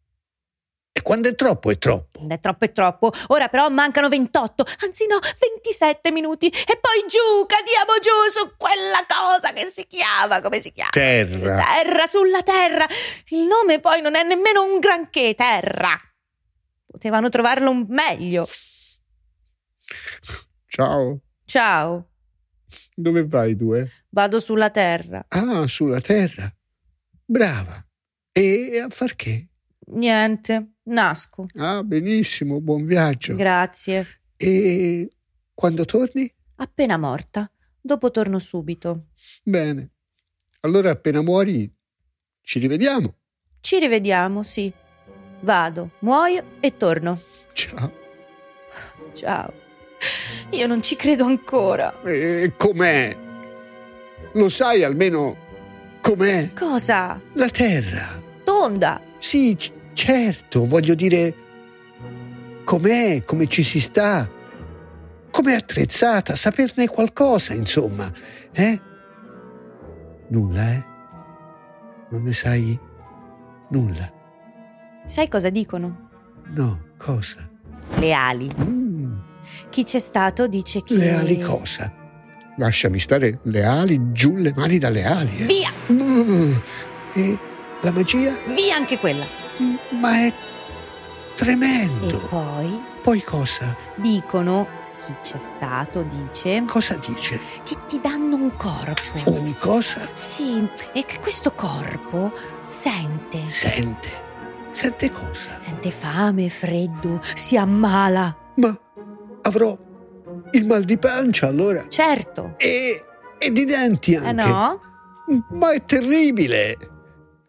[0.96, 2.18] E quando è troppo è troppo.
[2.18, 3.12] Quando è troppo è troppo.
[3.28, 6.46] Ora però mancano 28, anzi no, 27 minuti.
[6.46, 10.90] E poi giù, cadiamo giù su quella cosa che si chiama, come si chiama?
[10.90, 11.64] Terra.
[11.64, 12.87] Terra, sulla terra.
[13.30, 15.98] Il nome poi non è nemmeno un granché, terra.
[16.87, 18.46] Potevano trovarlo meglio.
[20.68, 21.18] Ciao.
[21.44, 22.09] Ciao.
[22.94, 23.90] Dove vai tu, eh?
[24.11, 25.24] Vado sulla terra.
[25.28, 26.48] Ah, sulla terra.
[27.24, 27.84] Brava.
[28.37, 29.47] E a far che?
[29.92, 31.47] Niente, nasco.
[31.55, 33.37] Ah, benissimo, buon viaggio.
[33.37, 34.23] Grazie.
[34.37, 35.09] E
[35.55, 36.29] quando torni?
[36.57, 37.49] Appena morta.
[37.81, 39.11] Dopo torno subito.
[39.44, 39.90] Bene.
[40.62, 41.73] Allora appena muori
[42.40, 43.14] ci rivediamo.
[43.61, 44.73] Ci rivediamo, sì.
[45.42, 47.20] Vado, muoio e torno.
[47.53, 47.92] Ciao.
[49.12, 49.53] Ciao.
[50.51, 52.03] Io non ci credo ancora.
[52.03, 53.16] E com'è?
[54.33, 55.37] Lo sai almeno
[56.01, 56.53] com'è?
[56.53, 57.20] Cosa?
[57.35, 58.23] La terra.
[58.64, 58.98] Tonda.
[59.18, 59.55] Sì,
[59.92, 61.35] certo, voglio dire,
[62.64, 64.27] com'è, come ci si sta,
[65.31, 68.11] com'è attrezzata, saperne qualcosa, insomma,
[68.53, 68.81] eh?
[70.29, 70.85] Nulla, eh?
[72.09, 72.79] Non ne sai
[73.68, 74.11] nulla.
[75.05, 76.09] Sai cosa dicono?
[76.55, 77.46] No, cosa?
[77.96, 78.50] Le ali.
[78.64, 79.12] Mm.
[79.68, 80.96] Chi c'è stato dice che...
[80.96, 81.92] Le ali cosa?
[82.57, 85.37] Lasciami stare le ali, giù le mani dalle ali.
[85.37, 85.44] Eh?
[85.44, 85.70] Via!
[85.92, 86.55] Mm.
[87.12, 87.38] E
[87.80, 88.32] la magia?
[88.46, 89.24] Via anche quella.
[90.00, 90.32] Ma è
[91.37, 92.16] tremendo.
[92.16, 92.82] E poi?
[93.02, 93.76] Poi cosa?
[93.96, 94.66] Dicono,
[95.04, 96.64] chi c'è stato dice...
[96.66, 97.38] Cosa dice?
[97.62, 99.30] Che ti danno un corpo.
[99.30, 100.00] Un cosa?
[100.14, 102.32] Sì, e che questo corpo
[102.64, 103.40] sente.
[103.50, 104.08] Sente?
[104.72, 105.58] Sente cosa?
[105.58, 108.34] Sente fame, freddo, si ammala.
[108.56, 108.76] Ma
[109.42, 109.76] avrò
[110.52, 111.87] il mal di pancia allora?
[111.88, 112.54] Certo.
[112.56, 113.00] E,
[113.38, 114.28] e di denti anche?
[114.28, 114.80] Eh no?
[115.50, 116.76] Ma è terribile.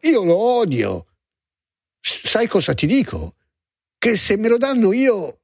[0.05, 1.07] Io lo odio.
[1.99, 3.35] Sai cosa ti dico?
[3.97, 5.39] Che se me lo danno io,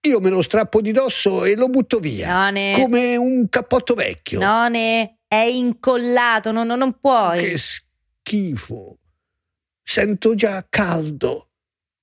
[0.00, 2.32] io me lo strappo di dosso e lo butto via.
[2.32, 2.74] None.
[2.76, 4.38] Come un cappotto vecchio.
[4.38, 7.40] None, è incollato, non, non puoi.
[7.40, 8.98] Che schifo.
[9.82, 11.50] Sento già caldo,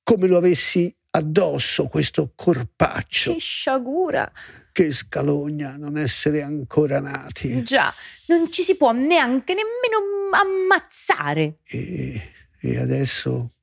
[0.04, 3.34] come lo avessi addosso questo corpaccio.
[3.34, 4.30] Che sciagura.
[4.76, 7.64] Che scalogna non essere ancora nati.
[7.64, 7.94] Già,
[8.28, 11.60] non ci si può neanche nemmeno ammazzare.
[11.64, 12.22] E,
[12.60, 13.54] e adesso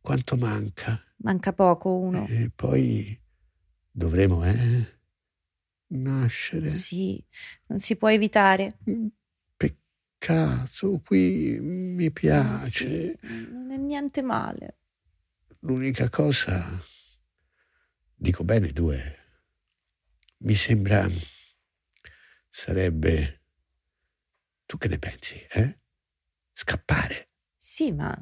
[0.00, 0.98] quanto manca?
[1.16, 2.26] Manca poco uno.
[2.26, 3.20] E poi
[3.90, 4.98] dovremo, eh?
[5.88, 6.70] Nascere.
[6.70, 7.22] Sì,
[7.66, 8.78] non si può evitare.
[9.54, 13.18] Peccato, qui mi piace.
[13.20, 14.78] Sì, non è niente male.
[15.60, 16.82] L'unica cosa,
[18.14, 19.13] dico bene due,
[20.44, 21.08] mi sembra
[22.50, 23.42] sarebbe,
[24.66, 25.80] tu che ne pensi, eh?
[26.52, 27.30] Scappare.
[27.56, 28.14] Sì, ma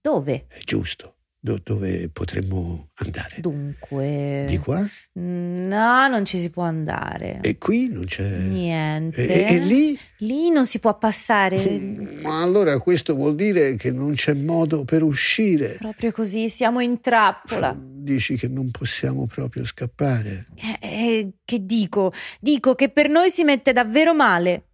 [0.00, 0.46] dove?
[0.46, 1.23] È giusto.
[1.44, 3.36] Do- dove potremmo andare?
[3.38, 4.46] Dunque.
[4.48, 4.82] Di qua?
[5.12, 7.40] No, non ci si può andare.
[7.42, 8.38] E qui non c'è.
[8.38, 9.28] Niente.
[9.28, 9.98] E, e lì?
[10.20, 11.78] Lì non si può passare.
[12.22, 15.76] Ma allora questo vuol dire che non c'è modo per uscire.
[15.78, 17.78] Proprio così, siamo in trappola.
[17.78, 20.46] Dici che non possiamo proprio scappare.
[20.54, 22.10] Eh, eh, che dico?
[22.40, 24.68] Dico che per noi si mette davvero male.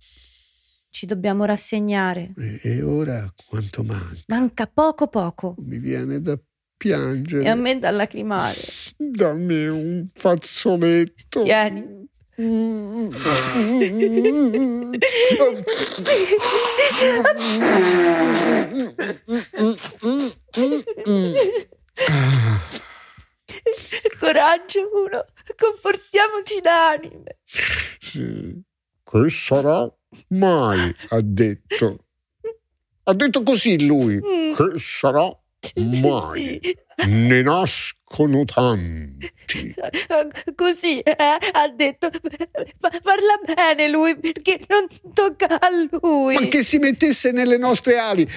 [0.88, 2.32] Ci dobbiamo rassegnare.
[2.36, 4.20] E, e ora quanto manca?
[4.26, 5.56] Manca poco poco.
[5.58, 6.38] Mi viene da
[6.80, 7.44] piangere.
[7.44, 8.56] E a me da lacrimare.
[8.96, 11.42] Dammi un fazzoletto.
[11.42, 12.08] Tieni.
[24.18, 25.24] Coraggio, uno,
[25.56, 27.38] comportiamoci d'anime.
[27.98, 28.60] Sì.
[29.04, 29.92] Che sarà
[30.28, 32.04] mai, ha detto.
[33.04, 34.54] Ha detto così lui, Mm.
[34.54, 35.28] che sarà
[36.02, 36.60] mai.
[37.06, 39.74] Ne nascono tanti.
[40.54, 41.16] Così eh,
[41.52, 42.10] ha detto
[43.02, 46.34] parla bene lui perché non tocca a lui.
[46.34, 48.28] Ma che si mettesse nelle nostre ali,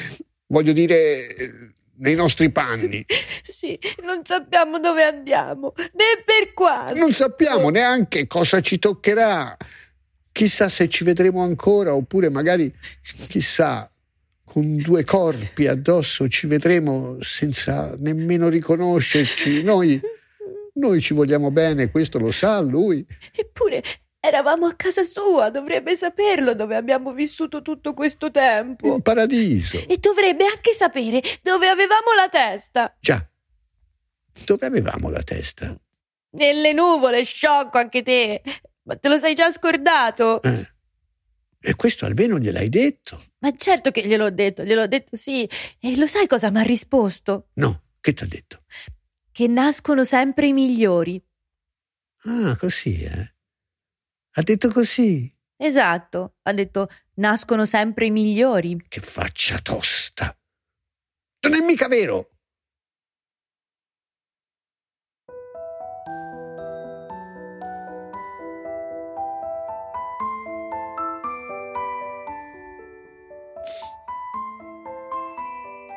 [0.48, 3.06] voglio dire, eh, nei nostri panni.
[3.44, 7.00] Sì, non sappiamo dove andiamo, né per quando.
[7.00, 9.56] Non sappiamo neanche cosa ci toccherà.
[10.32, 12.74] Chissà se ci vedremo ancora, oppure magari,
[13.28, 13.93] chissà,
[14.54, 19.64] con due corpi addosso ci vedremo senza nemmeno riconoscerci.
[19.64, 20.00] Noi,
[20.74, 23.04] noi ci vogliamo bene, questo lo sa lui.
[23.36, 23.82] Eppure
[24.20, 28.94] eravamo a casa sua, dovrebbe saperlo dove abbiamo vissuto tutto questo tempo.
[28.94, 29.84] In paradiso.
[29.88, 32.96] E dovrebbe anche sapere dove avevamo la testa.
[33.00, 33.28] Già.
[34.46, 35.76] Dove avevamo la testa?
[36.38, 38.44] Nelle nuvole, sciocco anche te.
[38.84, 40.44] Ma te lo sei già scordato?
[40.44, 40.73] Eh.
[41.66, 43.18] E questo almeno gliel'hai detto?
[43.40, 45.50] Ma certo che gliel'ho detto, gliel'ho detto sì.
[45.80, 47.52] E lo sai cosa mi ha risposto?
[47.54, 48.64] No, che ti ha detto?
[49.32, 51.24] Che nascono sempre i migliori.
[52.26, 53.36] Ah, così, eh?
[54.34, 55.34] Ha detto così?
[55.56, 58.84] Esatto, ha detto nascono sempre i migliori.
[58.86, 60.38] Che faccia tosta!
[61.48, 62.33] Non è mica vero!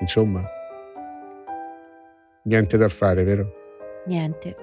[0.07, 0.41] Insomma,
[2.45, 3.53] niente da fare, vero?
[4.07, 4.57] Niente.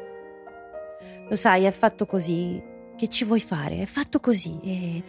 [1.27, 2.63] Lo sai, è fatto così.
[2.95, 3.81] Che ci vuoi fare?
[3.81, 4.57] È fatto così.
[4.63, 5.03] E,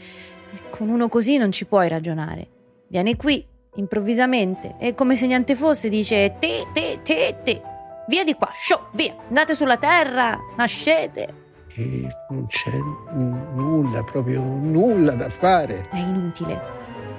[0.71, 2.49] con uno così non ci puoi ragionare.
[2.89, 7.63] Viene qui, improvvisamente, e come se niente fosse, dice te, te, te, te.
[8.09, 9.15] Via di qua, show, via.
[9.29, 11.43] Andate sulla terra, nascete.
[11.77, 15.83] E non c'è n- nulla, proprio nulla da fare.
[15.91, 16.61] È inutile.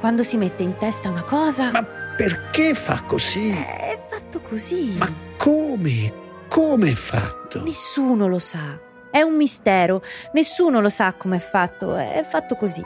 [0.02, 3.52] Quando si mette in testa una cosa, Ma perché fa così?
[3.52, 4.96] è fatto così.
[4.98, 6.24] Ma come?
[6.48, 7.64] Come è fatto?
[7.64, 8.80] Nessuno lo sa.
[9.12, 10.02] È un mistero.
[10.34, 11.96] Nessuno lo sa come è fatto.
[11.96, 12.84] È fatto così.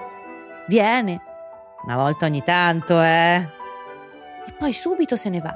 [0.67, 1.21] Viene.
[1.83, 3.47] Una volta ogni tanto, eh.
[4.47, 5.53] E poi subito se ne va.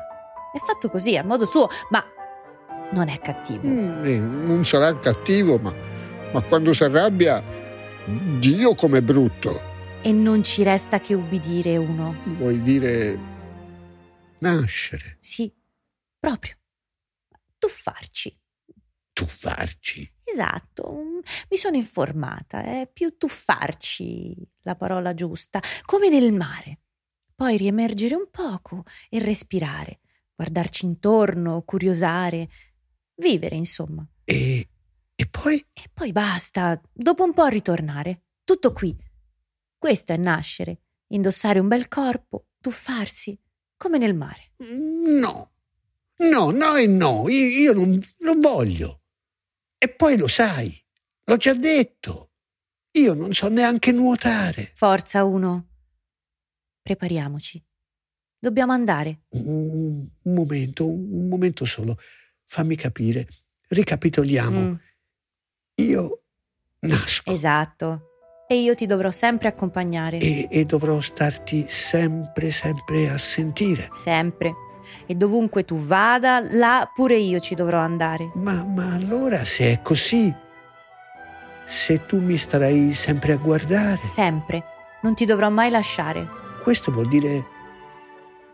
[0.51, 2.03] È fatto così, a modo suo, ma
[2.91, 3.67] non è cattivo.
[3.67, 5.73] Mm, eh, non sarà cattivo, ma,
[6.31, 7.43] ma quando si arrabbia,
[8.05, 9.71] Dio com'è brutto.
[10.01, 12.15] E non ci resta che ubbidire uno.
[12.23, 13.31] Vuoi dire
[14.51, 15.51] nascere, Sì,
[16.19, 16.57] proprio.
[17.57, 18.37] Tuffarci.
[19.13, 20.11] tuffarci.
[20.23, 26.79] Esatto, mm, mi sono informata, è più tuffarci la parola giusta, come nel mare.
[27.35, 29.99] Poi riemergere un poco e respirare,
[30.35, 32.49] guardarci intorno, curiosare,
[33.15, 34.07] vivere insomma.
[34.23, 34.67] E,
[35.15, 35.63] e poi?
[35.73, 38.23] E poi basta, dopo un po' ritornare.
[38.43, 38.95] Tutto qui.
[39.77, 43.37] Questo è nascere, indossare un bel corpo, tuffarsi,
[43.83, 44.53] come nel mare.
[44.59, 45.51] No,
[46.19, 49.01] no, no e no, io, io non, non voglio.
[49.77, 50.73] E poi lo sai,
[51.25, 52.31] l'ho già detto.
[52.91, 54.71] Io non so neanche nuotare.
[54.75, 55.67] Forza uno.
[56.81, 57.61] Prepariamoci.
[58.39, 59.23] Dobbiamo andare.
[59.29, 61.97] Un, momento, un momento solo.
[62.45, 63.27] Fammi capire.
[63.67, 64.59] Ricapitoliamo.
[64.59, 64.73] Mm,
[65.81, 66.23] Io
[66.81, 68.12] nasco esatto.
[68.47, 70.17] E io ti dovrò sempre accompagnare.
[70.19, 73.89] e, e dovrò starti sempre, sempre a sentire.
[73.93, 74.53] Sempre.
[75.05, 78.31] E dovunque tu vada, là pure io ci dovrò andare.
[78.35, 80.33] Ma, ma allora se è così,
[81.65, 84.63] se tu mi starai sempre a guardare, Sempre.
[85.01, 86.27] Non ti dovrò mai lasciare.
[86.63, 87.45] questo vuol dire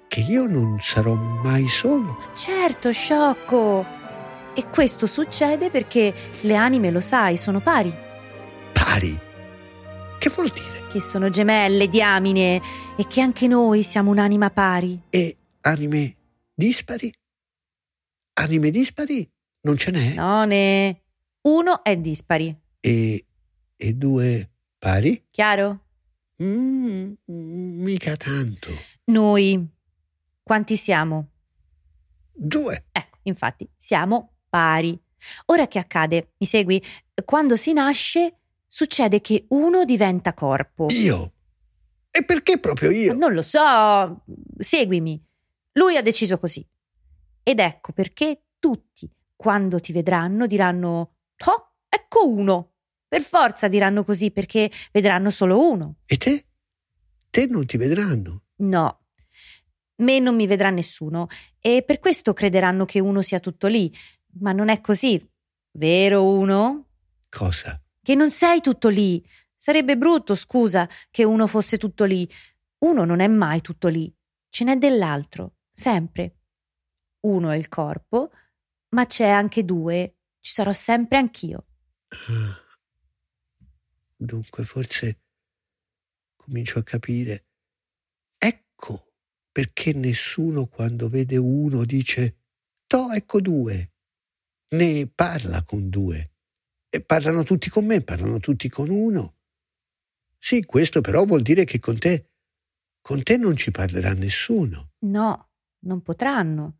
[0.07, 2.17] che io non sarò mai solo.
[2.33, 3.85] Certo, sciocco.
[4.53, 7.93] E questo succede perché le anime, lo sai, sono pari,
[8.73, 9.19] Pari.
[10.19, 10.79] Che vuol dire?
[10.89, 12.59] che sono gemelle, diamine,
[12.97, 14.99] e che anche noi siamo un'anima pari.
[15.11, 16.15] E anime
[16.53, 17.13] dispari?
[18.39, 19.29] anime dispari
[19.61, 20.13] non ce n'è?
[20.13, 21.01] No, ne.
[21.41, 22.55] Uno è dispari.
[22.79, 23.25] E,
[23.75, 25.25] e due pari?
[25.29, 25.85] Chiaro?
[26.41, 28.71] Mm, mica tanto.
[29.05, 29.67] Noi
[30.41, 31.27] quanti siamo?
[32.31, 32.85] Due.
[32.91, 34.99] Ecco, infatti, siamo pari.
[35.47, 36.33] Ora che accade?
[36.37, 36.81] Mi segui?
[37.25, 38.38] Quando si nasce
[38.69, 40.85] succede che uno diventa corpo.
[40.91, 41.33] Io?
[42.11, 43.13] E perché proprio io?
[43.13, 44.23] Non lo so,
[44.57, 45.21] seguimi.
[45.73, 46.65] Lui ha deciso così.
[47.43, 52.73] Ed ecco perché tutti, quando ti vedranno, diranno: Oh, ecco uno.
[53.07, 55.95] Per forza diranno così perché vedranno solo uno.
[56.05, 56.45] E te?
[57.29, 58.43] Te non ti vedranno?
[58.57, 58.99] No.
[59.97, 61.27] Me non mi vedrà nessuno
[61.59, 63.91] e per questo crederanno che uno sia tutto lì.
[64.39, 65.19] Ma non è così.
[65.71, 66.87] Vero uno?
[67.29, 67.81] Cosa?
[68.09, 69.23] Che non sei tutto lì.
[69.55, 72.27] Sarebbe brutto, scusa, che uno fosse tutto lì.
[72.79, 74.11] Uno non è mai tutto lì.
[74.49, 76.37] Ce n'è dell'altro, sempre.
[77.27, 78.31] Uno è il corpo,
[78.95, 80.15] ma c'è anche due.
[80.39, 81.67] Ci sarò sempre anch'io.
[82.07, 82.59] Ah.
[84.15, 85.21] Dunque, forse
[86.35, 87.45] comincio a capire.
[88.39, 89.13] Ecco
[89.51, 92.37] perché nessuno quando vede uno dice
[92.87, 93.91] To, ecco due.
[94.69, 96.28] Ne parla con due.
[96.89, 99.35] E parlano tutti con me, parlano tutti con uno.
[100.37, 102.29] Sì, questo però vuol dire che con te,
[103.01, 104.93] con te non ci parlerà nessuno.
[104.99, 105.49] No,
[105.81, 106.79] non potranno,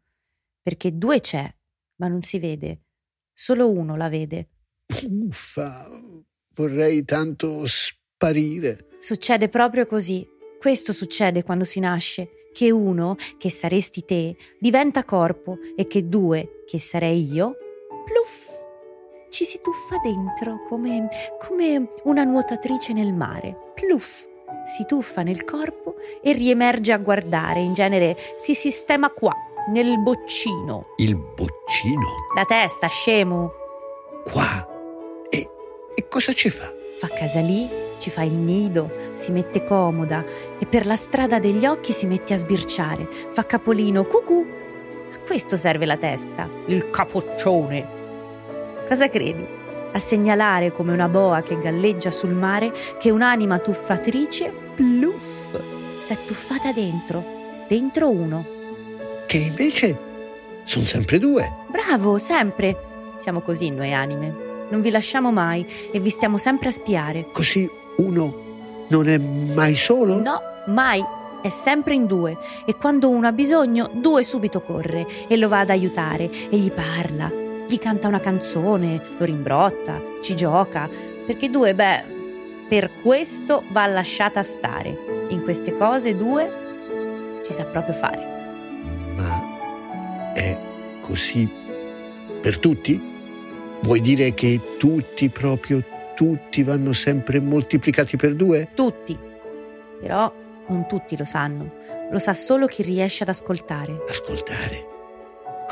[0.62, 1.54] perché due c'è,
[1.98, 2.86] ma non si vede.
[3.34, 4.50] Solo uno la vede.
[5.08, 5.88] Uffa,
[6.56, 8.88] vorrei tanto sparire.
[9.00, 10.28] Succede proprio così.
[10.60, 16.64] Questo succede quando si nasce, che uno, che saresti te, diventa corpo e che due,
[16.66, 17.56] che sarei io,
[18.06, 18.49] pluff,
[19.30, 21.08] ci si tuffa dentro come,
[21.40, 23.72] come una nuotatrice nel mare.
[23.76, 24.26] Pluff,
[24.66, 27.60] si tuffa nel corpo e riemerge a guardare.
[27.60, 29.34] In genere si sistema qua,
[29.70, 30.88] nel boccino.
[30.98, 32.16] Il boccino?
[32.36, 33.52] La testa, scemo.
[34.30, 34.68] Qua?
[35.30, 35.50] E,
[35.96, 36.72] e cosa ci fa?
[36.98, 40.24] Fa casa lì, ci fa il nido, si mette comoda
[40.60, 43.08] e per la strada degli occhi si mette a sbirciare.
[43.30, 44.46] Fa capolino, cucù.
[45.14, 47.99] A questo serve la testa, il capoccione.
[48.90, 49.46] Cosa credi?
[49.92, 55.56] A segnalare come una boa che galleggia sul mare che un'anima tuffatrice, pluff,
[56.00, 57.24] si è tuffata dentro,
[57.68, 58.44] dentro uno.
[59.28, 59.96] Che invece
[60.64, 61.48] sono sempre due.
[61.68, 63.14] Bravo, sempre.
[63.18, 64.34] Siamo così noi anime.
[64.70, 67.28] Non vi lasciamo mai e vi stiamo sempre a spiare.
[67.32, 70.20] Così uno non è mai solo?
[70.20, 71.06] No, mai.
[71.44, 75.60] È sempre in due e quando uno ha bisogno, due subito corre e lo va
[75.60, 80.90] ad aiutare e gli parla gli canta una canzone, lo rimbrotta, ci gioca,
[81.24, 82.04] perché due, beh,
[82.68, 85.28] per questo va lasciata stare.
[85.30, 88.26] In queste cose due ci sa proprio fare.
[89.16, 90.58] Ma è
[91.02, 91.48] così
[92.42, 93.00] per tutti?
[93.84, 95.84] Vuoi dire che tutti, proprio
[96.16, 98.68] tutti, vanno sempre moltiplicati per due?
[98.74, 99.16] Tutti.
[100.02, 100.34] Però
[100.70, 101.72] non tutti lo sanno.
[102.10, 104.06] Lo sa solo chi riesce ad ascoltare.
[104.10, 104.88] Ascoltare?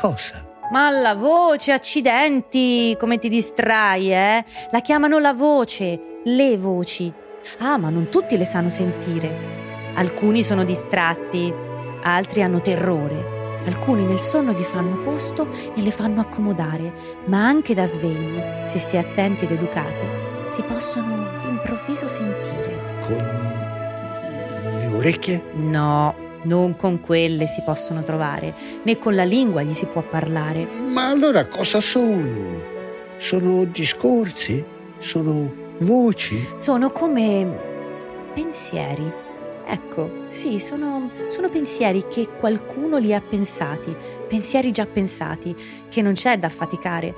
[0.00, 0.57] Cosa?
[0.70, 4.44] Ma la voce, accidenti, come ti distrai, eh?
[4.70, 7.10] La chiamano la voce, le voci.
[7.60, 9.56] Ah, ma non tutti le sanno sentire.
[9.94, 11.50] Alcuni sono distratti,
[12.02, 13.36] altri hanno terrore.
[13.64, 16.92] Alcuni nel sonno gli fanno posto e le fanno accomodare,
[17.24, 20.06] ma anche da svegli, se si è attenti ed educati,
[20.48, 22.78] si possono d'improvviso sentire.
[23.06, 23.16] Con
[24.78, 25.42] le orecchie?
[25.54, 30.66] No, non con quelle si possono trovare, né con la lingua gli si può parlare.
[30.66, 32.76] Ma allora cosa sono?
[33.18, 34.64] Sono discorsi?
[34.98, 36.36] Sono voci?
[36.56, 37.46] Sono come
[38.34, 39.26] pensieri.
[39.70, 43.94] Ecco, sì, sono, sono pensieri che qualcuno li ha pensati,
[44.26, 45.54] pensieri già pensati,
[45.90, 47.14] che non c'è da faticare.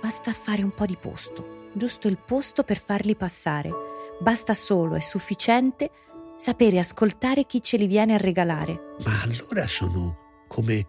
[0.00, 3.70] Basta fare un po' di posto, giusto il posto per farli passare.
[4.20, 5.90] Basta solo, è sufficiente
[6.38, 8.94] sapere ascoltare chi ce li viene a regalare.
[9.04, 10.86] Ma allora sono come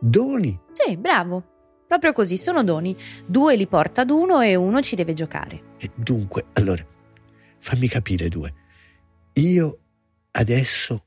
[0.00, 0.58] doni.
[0.72, 1.58] Sì, bravo.
[1.86, 2.96] Proprio così, sono doni.
[3.24, 5.74] Due li porta ad uno e uno ci deve giocare.
[5.78, 6.84] E dunque, allora,
[7.58, 8.52] fammi capire due.
[9.34, 9.78] Io
[10.32, 11.06] adesso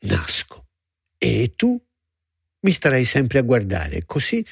[0.00, 0.66] nasco
[1.18, 1.80] e tu
[2.60, 4.44] mi starai sempre a guardare, così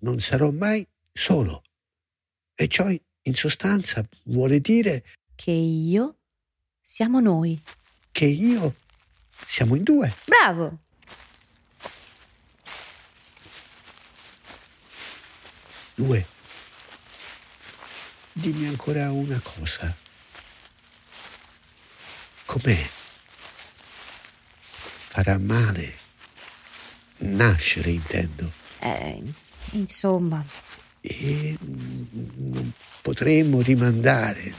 [0.00, 1.62] non sarò mai solo.
[2.54, 6.18] E ciò in sostanza vuole dire che io
[6.80, 7.60] siamo noi
[8.14, 8.76] che io
[9.44, 10.14] siamo in due.
[10.24, 10.78] Bravo!
[15.96, 16.26] Due.
[18.32, 19.92] Dimmi ancora una cosa.
[22.44, 22.88] Com'è?
[25.08, 25.98] Farà male
[27.16, 28.52] nascere, intendo.
[28.78, 29.24] Eh,
[29.72, 30.44] Insomma.
[31.00, 34.54] E non potremmo rimandare.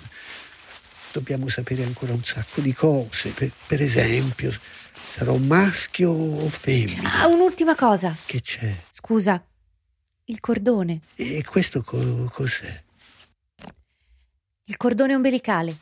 [1.16, 3.30] Dobbiamo sapere ancora un sacco di cose.
[3.30, 4.52] Per, per esempio,
[4.92, 7.22] sarò maschio o femmina?
[7.22, 8.14] Ah, un'ultima cosa.
[8.26, 8.76] Che c'è?
[8.90, 9.42] Scusa,
[10.26, 11.00] il cordone.
[11.16, 12.84] E questo co- cos'è?
[14.66, 15.78] Il cordone ombelicale.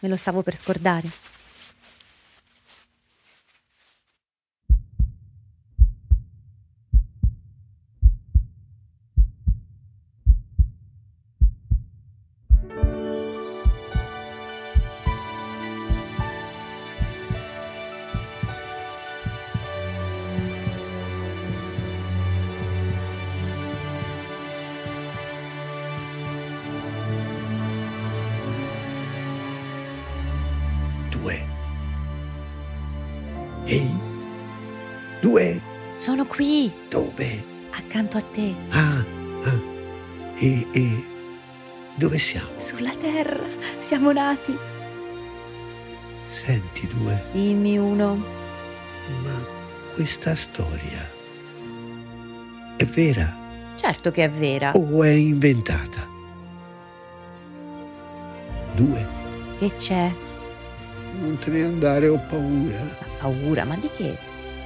[0.00, 1.08] Me lo stavo per scordare.
[43.84, 44.56] Siamo nati.
[46.26, 48.16] Senti, due, Dimmi uno.
[49.22, 49.44] ma
[49.94, 51.06] questa storia
[52.76, 53.36] è vera
[53.76, 54.70] Certo che è vera.
[54.74, 56.08] o è inventata?
[58.74, 59.06] Due,
[59.58, 60.10] Che c'è?
[61.20, 64.16] non te ne andare, ho paura, Ma paura, ma di che?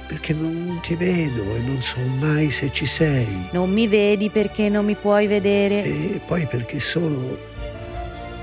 [0.07, 3.27] perché non ti vedo e non so mai se ci sei.
[3.51, 5.83] Non mi vedi perché non mi puoi vedere.
[5.83, 7.37] E poi perché solo,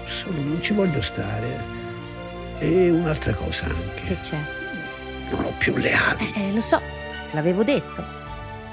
[0.07, 1.75] solo non ci voglio stare.
[2.59, 4.39] E un'altra cosa anche, Che c'è?
[5.31, 6.33] non ho più le ali.
[6.37, 6.79] Eh, lo so,
[7.29, 8.03] te l'avevo detto.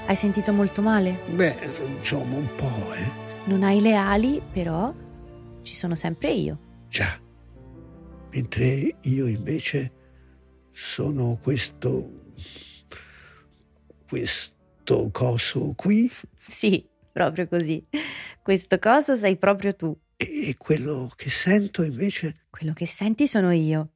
[0.06, 1.18] Hai sentito molto male?
[1.28, 1.56] Beh,
[1.98, 3.22] insomma, un po', eh.
[3.46, 4.92] Non hai le ali, però
[5.62, 6.58] ci sono sempre io.
[6.88, 7.18] Già.
[8.32, 9.92] Mentre io invece
[10.72, 12.10] sono questo.
[14.08, 17.84] questo coso qui Sì, proprio così.
[18.42, 19.96] Questo coso sei proprio tu.
[20.24, 22.32] E quello che sento invece.
[22.50, 23.90] Quello che senti sono io.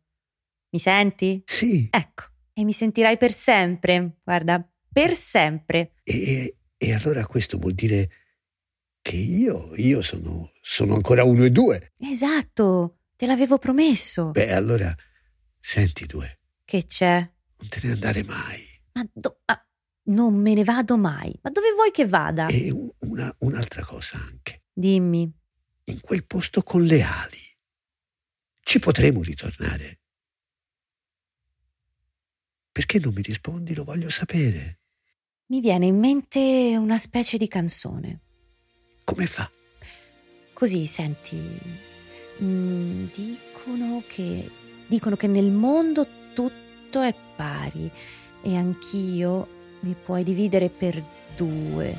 [0.70, 1.42] Mi senti?
[1.46, 4.18] Sì, Ecco, e mi sentirai per sempre.
[4.22, 5.92] Guarda, per sempre.
[6.02, 8.10] e, e allora questo vuol dire
[9.00, 11.92] che io, io sono, sono ancora uno e due.
[11.98, 14.30] Esatto, te l'avevo promesso.
[14.32, 14.94] Beh, allora,
[15.60, 17.18] senti due, Che c'è?
[17.60, 18.62] non te ne andare mai.
[18.92, 19.66] Ma do- ah,
[20.08, 21.32] non me ne vado mai.
[21.42, 22.46] Ma dove vuoi che vada?
[22.48, 24.64] E un- una- un'altra cosa anche.
[24.72, 25.32] Dimmi.
[25.88, 27.56] In quel posto con le ali.
[28.60, 30.00] Ci potremo ritornare.
[32.70, 33.74] Perché non mi rispondi?
[33.74, 34.80] Lo voglio sapere.
[35.46, 38.20] Mi viene in mente una specie di canzone.
[39.02, 39.50] Come fa?
[40.52, 41.40] Così, senti,
[42.42, 44.50] mm, dicono che
[44.88, 47.90] dicono che nel mondo tutto è pari
[48.42, 51.02] e anch'io mi puoi dividere per
[51.34, 51.98] due.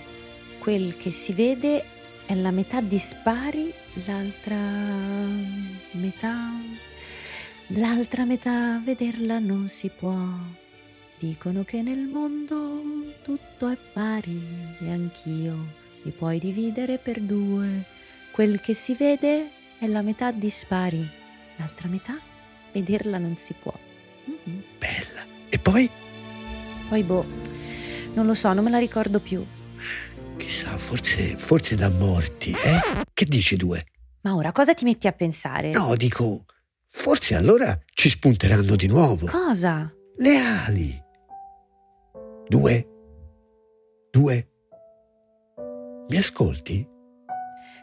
[0.60, 1.98] Quel che si vede
[2.30, 3.74] è la metà dispari,
[4.06, 4.56] l'altra
[5.94, 6.52] metà
[7.70, 10.16] l'altra metà vederla non si può.
[11.18, 14.40] Dicono che nel mondo tutto è pari
[14.80, 15.56] e anch'io
[16.04, 17.84] mi puoi dividere per due.
[18.30, 19.50] Quel che si vede
[19.80, 21.10] è la metà dispari,
[21.56, 22.16] l'altra metà
[22.72, 23.74] vederla non si può.
[24.26, 24.64] Mhm.
[24.78, 25.26] Bella.
[25.50, 25.90] E poi?
[26.90, 27.26] Poi boh,
[28.14, 29.44] non lo so, non me la ricordo più.
[30.40, 33.04] Chissà, forse, forse da morti, eh?
[33.14, 33.82] Che dici due?
[34.22, 35.72] Ma ora cosa ti metti a pensare?
[35.72, 36.46] No, dico,
[36.88, 39.26] forse allora ci spunteranno di nuovo.
[39.28, 39.94] Cosa?
[40.16, 41.04] Le ali.
[42.48, 42.88] Due.
[44.10, 44.48] Due.
[46.08, 46.88] Mi ascolti?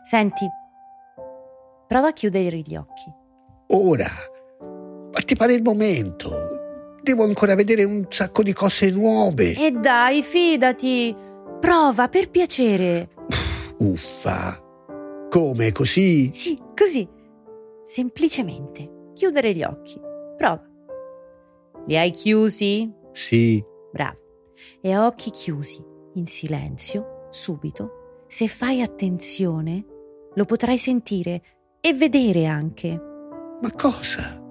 [0.02, 0.46] Senti,
[1.86, 3.12] prova a chiudere gli occhi.
[3.68, 4.08] Ora.
[5.12, 6.54] Ma ti pare il momento?
[7.02, 9.54] Devo ancora vedere un sacco di cose nuove.
[9.54, 11.25] E dai, fidati.
[11.60, 13.10] Prova, per piacere.
[13.78, 14.62] Uffa.
[15.28, 16.30] Come così?
[16.32, 17.08] Sì, così.
[17.82, 20.00] Semplicemente chiudere gli occhi.
[20.36, 20.62] Prova.
[21.86, 22.92] Li hai chiusi?
[23.12, 23.62] Sì.
[23.92, 24.18] Bravo.
[24.80, 25.82] E a occhi chiusi,
[26.14, 29.84] in silenzio, subito, se fai attenzione,
[30.34, 31.42] lo potrai sentire
[31.80, 33.00] e vedere anche.
[33.60, 34.42] Ma cosa?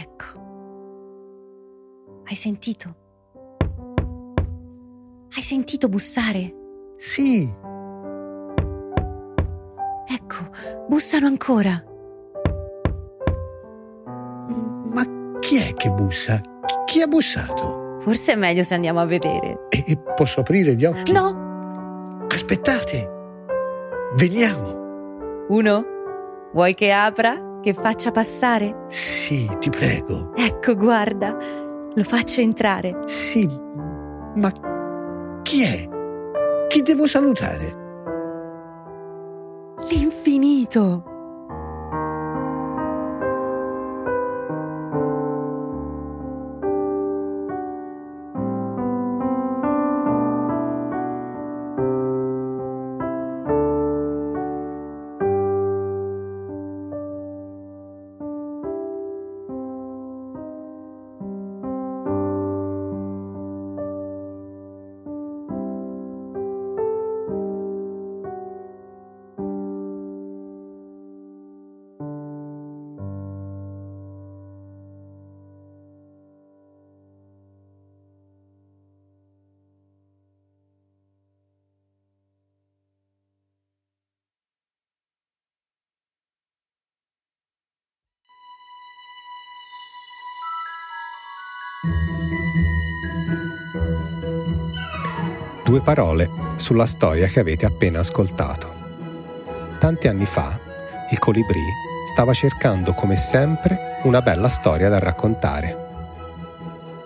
[0.00, 0.41] Ecco.
[2.32, 2.94] Hai sentito?
[5.36, 6.54] Hai sentito bussare?
[6.96, 7.46] Sì.
[10.06, 10.48] Ecco,
[10.88, 11.84] bussano ancora.
[14.94, 15.02] Ma
[15.40, 16.40] chi è che bussa?
[16.86, 17.98] Chi ha bussato?
[18.00, 19.68] Forse è meglio se andiamo a vedere.
[19.68, 21.12] E posso aprire gli occhi?
[21.12, 22.24] No?
[22.30, 23.10] Aspettate.
[24.14, 25.44] Veniamo.
[25.48, 25.84] Uno?
[26.54, 27.58] Vuoi che apra?
[27.60, 28.86] Che faccia passare?
[28.88, 30.32] Sì, ti prego.
[30.34, 31.36] Ecco, guarda,
[31.94, 33.02] lo faccio entrare.
[33.06, 33.46] Sì,
[34.34, 34.50] Ma
[35.42, 35.88] chi è?
[36.68, 37.80] Chi devo salutare?
[39.88, 41.11] L'infinito!
[95.64, 98.80] Due parole sulla storia che avete appena ascoltato.
[99.78, 100.58] Tanti anni fa,
[101.10, 101.64] il colibrì
[102.04, 105.76] stava cercando come sempre una bella storia da raccontare.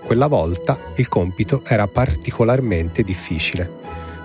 [0.05, 3.69] Quella volta il compito era particolarmente difficile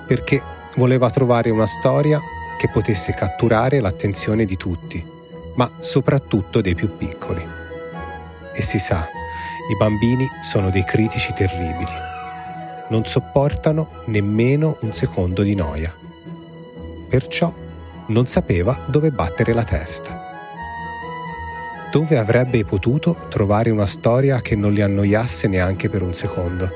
[0.08, 0.42] perché
[0.76, 2.20] voleva trovare una storia
[2.58, 5.04] che potesse catturare l'attenzione di tutti,
[5.56, 7.46] ma soprattutto dei più piccoli.
[8.54, 9.08] E si sa,
[9.72, 11.92] i bambini sono dei critici terribili.
[12.90, 15.96] Non sopportano nemmeno un secondo di noia.
[17.08, 17.54] Perciò
[18.08, 20.30] non sapeva dove battere la testa.
[21.90, 26.70] Dove avrebbe potuto trovare una storia che non li annoiasse neanche per un secondo?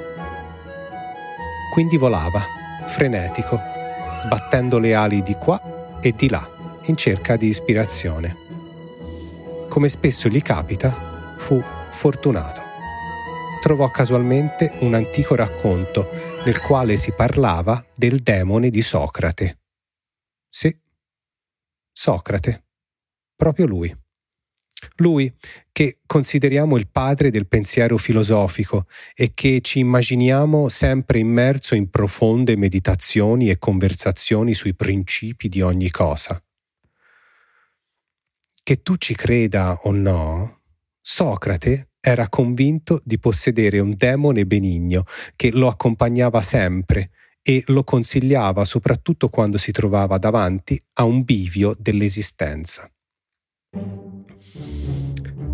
[1.74, 2.42] Quindi volava,
[2.86, 3.60] frenetico,
[4.16, 6.48] sbattendo le ali di qua e di là,
[6.86, 8.38] in cerca di ispirazione.
[9.68, 12.65] Come spesso gli capita, fu fortunato
[13.66, 16.08] trovò casualmente un antico racconto
[16.46, 19.62] nel quale si parlava del demone di Socrate.
[20.48, 20.78] Sì,
[21.92, 22.66] Socrate,
[23.36, 23.92] proprio lui.
[24.98, 25.36] Lui
[25.72, 28.86] che consideriamo il padre del pensiero filosofico
[29.16, 35.90] e che ci immaginiamo sempre immerso in profonde meditazioni e conversazioni sui principi di ogni
[35.90, 36.40] cosa.
[38.62, 40.62] Che tu ci creda o no,
[41.02, 47.10] Socrate era convinto di possedere un demone benigno che lo accompagnava sempre
[47.42, 52.88] e lo consigliava soprattutto quando si trovava davanti a un bivio dell'esistenza.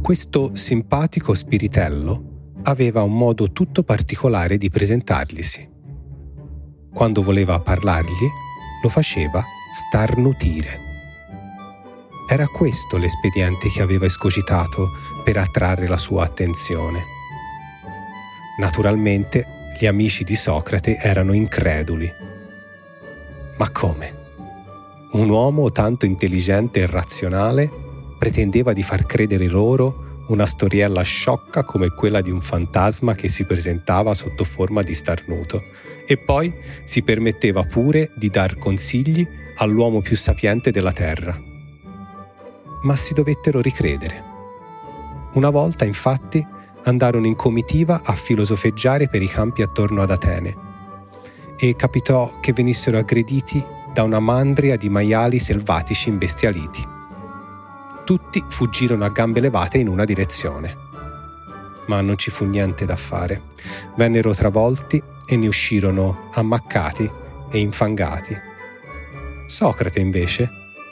[0.02, 5.70] Questo simpatico spiritello aveva un modo tutto particolare di presentarglisi.
[6.93, 8.28] Quando voleva parlargli,
[8.84, 9.41] lo faceva
[9.72, 10.90] starnutire.
[12.32, 17.03] Era questo l'espediente che aveva escogitato per attrarre la sua attenzione.
[18.57, 22.09] Naturalmente gli amici di Socrate erano increduli.
[23.57, 24.19] Ma come?
[25.11, 27.69] Un uomo tanto intelligente e razionale
[28.17, 33.43] pretendeva di far credere loro una storiella sciocca come quella di un fantasma che si
[33.43, 35.61] presentava sotto forma di starnuto
[36.07, 36.53] e poi
[36.86, 39.27] si permetteva pure di dar consigli
[39.57, 41.49] all'uomo più sapiente della terra
[42.82, 44.29] ma si dovettero ricredere.
[45.34, 46.45] Una volta, infatti,
[46.84, 50.69] andarono in comitiva a filosofeggiare per i campi attorno ad Atene
[51.57, 53.63] e capitò che venissero aggrediti
[53.93, 56.82] da una mandria di maiali selvatici imbestialiti.
[58.03, 60.75] Tutti fuggirono a gambe levate in una direzione.
[61.86, 63.41] Ma non ci fu niente da fare.
[63.95, 67.09] Vennero travolti e ne uscirono ammaccati
[67.51, 68.36] e infangati.
[69.45, 70.49] Socrate, invece,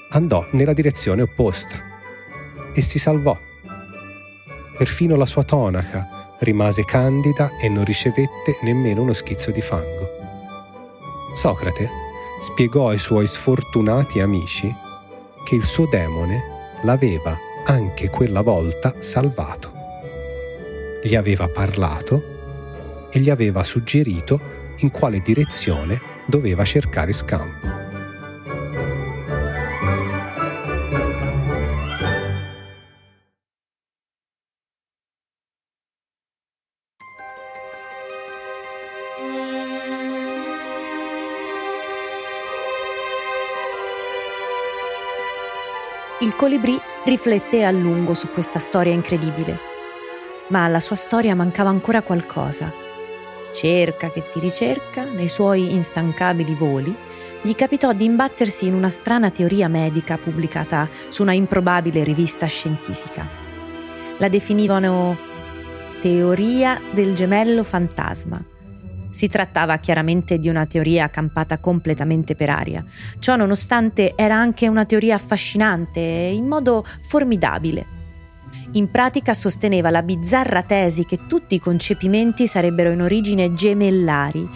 [0.09, 1.77] andò nella direzione opposta
[2.73, 3.37] e si salvò.
[4.77, 10.17] Perfino la sua tonaca rimase candida e non ricevette nemmeno uno schizzo di fango.
[11.33, 11.89] Socrate
[12.41, 14.73] spiegò ai suoi sfortunati amici
[15.45, 19.73] che il suo demone l'aveva anche quella volta salvato.
[21.03, 22.37] Gli aveva parlato
[23.11, 27.88] e gli aveva suggerito in quale direzione doveva cercare scampo.
[46.41, 49.59] Il colibrì rifletté a lungo su questa storia incredibile,
[50.47, 52.71] ma alla sua storia mancava ancora qualcosa.
[53.53, 56.95] Cerca che ti ricerca, nei suoi instancabili voli,
[57.41, 63.27] gli capitò di imbattersi in una strana teoria medica pubblicata su una improbabile rivista scientifica.
[64.17, 65.17] La definivano
[65.99, 68.41] teoria del gemello fantasma
[69.11, 72.85] Si trattava chiaramente di una teoria campata completamente per aria.
[73.19, 77.97] Ciò nonostante era anche una teoria affascinante e in modo formidabile.
[78.73, 84.47] In pratica sosteneva la bizzarra tesi che tutti i concepimenti sarebbero in origine gemellari,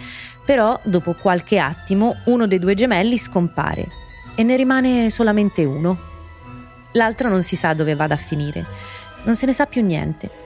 [0.44, 3.88] però dopo qualche attimo uno dei due gemelli scompare
[4.36, 6.12] e ne rimane solamente uno.
[6.92, 8.64] L'altro non si sa dove vada a finire,
[9.24, 10.42] non se ne sa più niente.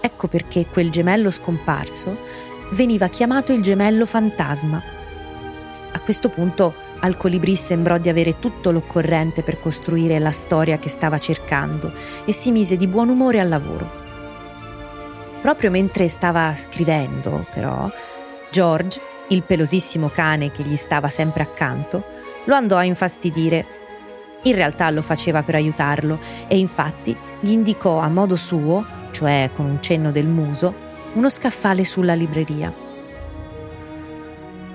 [0.00, 4.82] Ecco perché quel gemello scomparso veniva chiamato il gemello fantasma.
[5.92, 10.88] A questo punto al colibrì sembrò di avere tutto l'occorrente per costruire la storia che
[10.88, 11.92] stava cercando
[12.24, 14.08] e si mise di buon umore al lavoro.
[15.40, 17.90] Proprio mentre stava scrivendo, però,
[18.50, 22.04] George, il pelosissimo cane che gli stava sempre accanto,
[22.44, 23.78] lo andò a infastidire.
[24.42, 29.64] In realtà lo faceva per aiutarlo e infatti gli indicò a modo suo, cioè con
[29.64, 32.72] un cenno del muso, uno scaffale sulla libreria.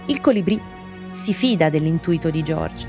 [0.07, 0.61] Il colibrì
[1.11, 2.87] si fida dell'intuito di George,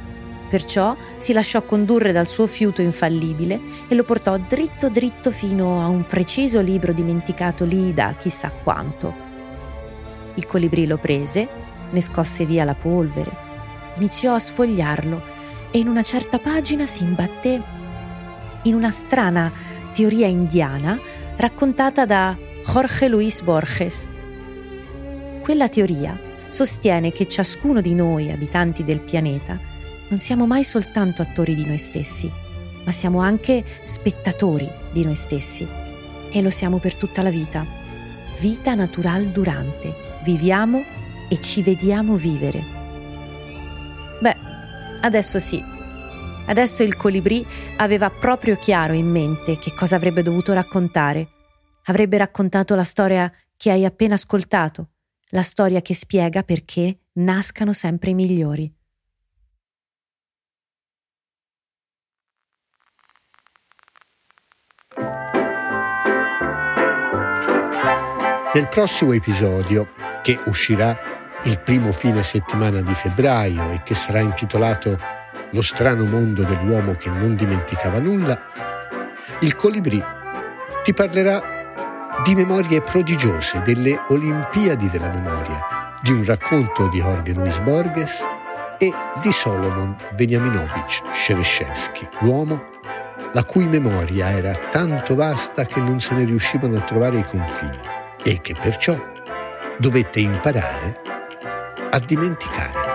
[0.48, 5.86] perciò si lasciò condurre dal suo fiuto infallibile e lo portò dritto dritto fino a
[5.86, 9.14] un preciso libro dimenticato lì da chissà quanto.
[10.34, 11.48] Il colibrì lo prese,
[11.90, 13.30] ne scosse via la polvere,
[13.96, 15.34] iniziò a sfogliarlo
[15.70, 17.62] e in una certa pagina si imbatté
[18.62, 19.52] in una strana
[19.92, 20.98] teoria indiana
[21.36, 22.36] raccontata da
[22.68, 24.08] Jorge Luis Borges.
[25.40, 29.58] Quella teoria sostiene che ciascuno di noi, abitanti del pianeta,
[30.08, 32.30] non siamo mai soltanto attori di noi stessi,
[32.84, 35.66] ma siamo anche spettatori di noi stessi.
[36.30, 37.64] E lo siamo per tutta la vita.
[38.40, 39.94] Vita natural durante.
[40.24, 40.82] Viviamo
[41.28, 42.62] e ci vediamo vivere.
[44.20, 44.36] Beh,
[45.02, 45.62] adesso sì.
[46.46, 47.46] Adesso il colibrì
[47.76, 51.28] aveva proprio chiaro in mente che cosa avrebbe dovuto raccontare
[51.86, 54.90] avrebbe raccontato la storia che hai appena ascoltato,
[55.30, 58.72] la storia che spiega perché nascano sempre i migliori.
[68.54, 69.88] Nel prossimo episodio,
[70.22, 70.98] che uscirà
[71.44, 74.98] il primo fine settimana di febbraio e che sarà intitolato
[75.52, 78.40] Lo strano mondo dell'uomo che non dimenticava nulla,
[79.40, 80.02] il colibrì
[80.82, 81.55] ti parlerà
[82.24, 88.24] di memorie prodigiose delle Olimpiadi della memoria, di un racconto di Jorge Luis Borges
[88.78, 92.74] e di Solomon Veniaminovich Shereshevsky, l'uomo
[93.32, 97.78] la cui memoria era tanto vasta che non se ne riuscivano a trovare i confini
[98.22, 98.96] e che perciò
[99.78, 101.00] dovette imparare
[101.90, 102.86] a dimenticare.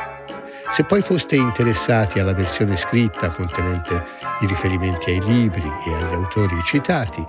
[0.69, 4.03] Se poi foste interessati alla versione scritta contenente
[4.41, 7.23] i riferimenti ai libri e agli autori citati,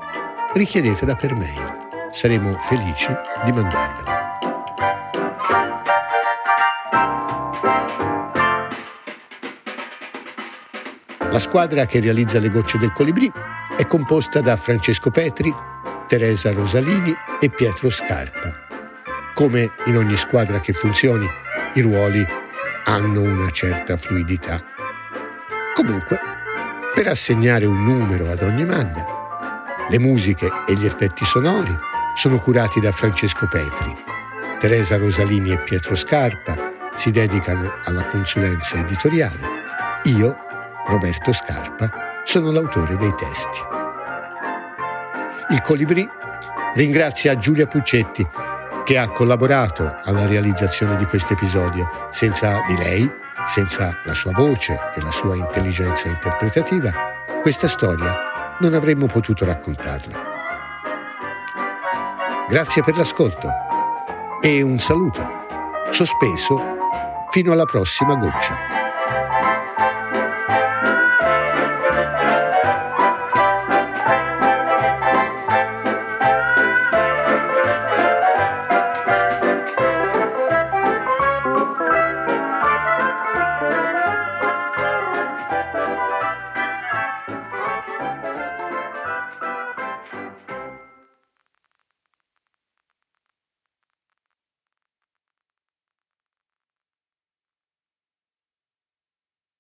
[0.55, 1.84] richiedetela per mail.
[2.15, 3.13] Saremo felici
[3.45, 4.39] di mandarvela.
[11.19, 13.29] La squadra che realizza le gocce del colibrì
[13.77, 15.53] è composta da Francesco Petri,
[16.07, 18.63] Teresa Rosalini e Pietro Scarpa.
[19.35, 21.27] Come in ogni squadra che funzioni,
[21.75, 22.25] i ruoli
[22.85, 24.65] hanno una certa fluidità.
[25.75, 26.21] Comunque,
[26.95, 29.05] per assegnare un numero ad ogni maglia,
[29.89, 33.97] le musiche e gli effetti sonori sono curati da Francesco Petri.
[34.59, 39.63] Teresa Rosalini e Pietro Scarpa si dedicano alla consulenza editoriale.
[40.05, 40.37] Io,
[40.87, 43.59] Roberto Scarpa, sono l'autore dei testi.
[45.51, 46.09] Il Colibrì
[46.75, 48.27] ringrazia Giulia Puccetti
[48.85, 52.09] che ha collaborato alla realizzazione di questo episodio.
[52.11, 53.11] Senza di lei,
[53.47, 56.91] senza la sua voce e la sua intelligenza interpretativa,
[57.43, 60.34] questa storia non avremmo potuto raccontarla.
[62.55, 63.49] Grazie per l'ascolto
[64.41, 65.21] e un saluto,
[65.91, 66.61] sospeso
[67.31, 68.84] fino alla prossima goccia.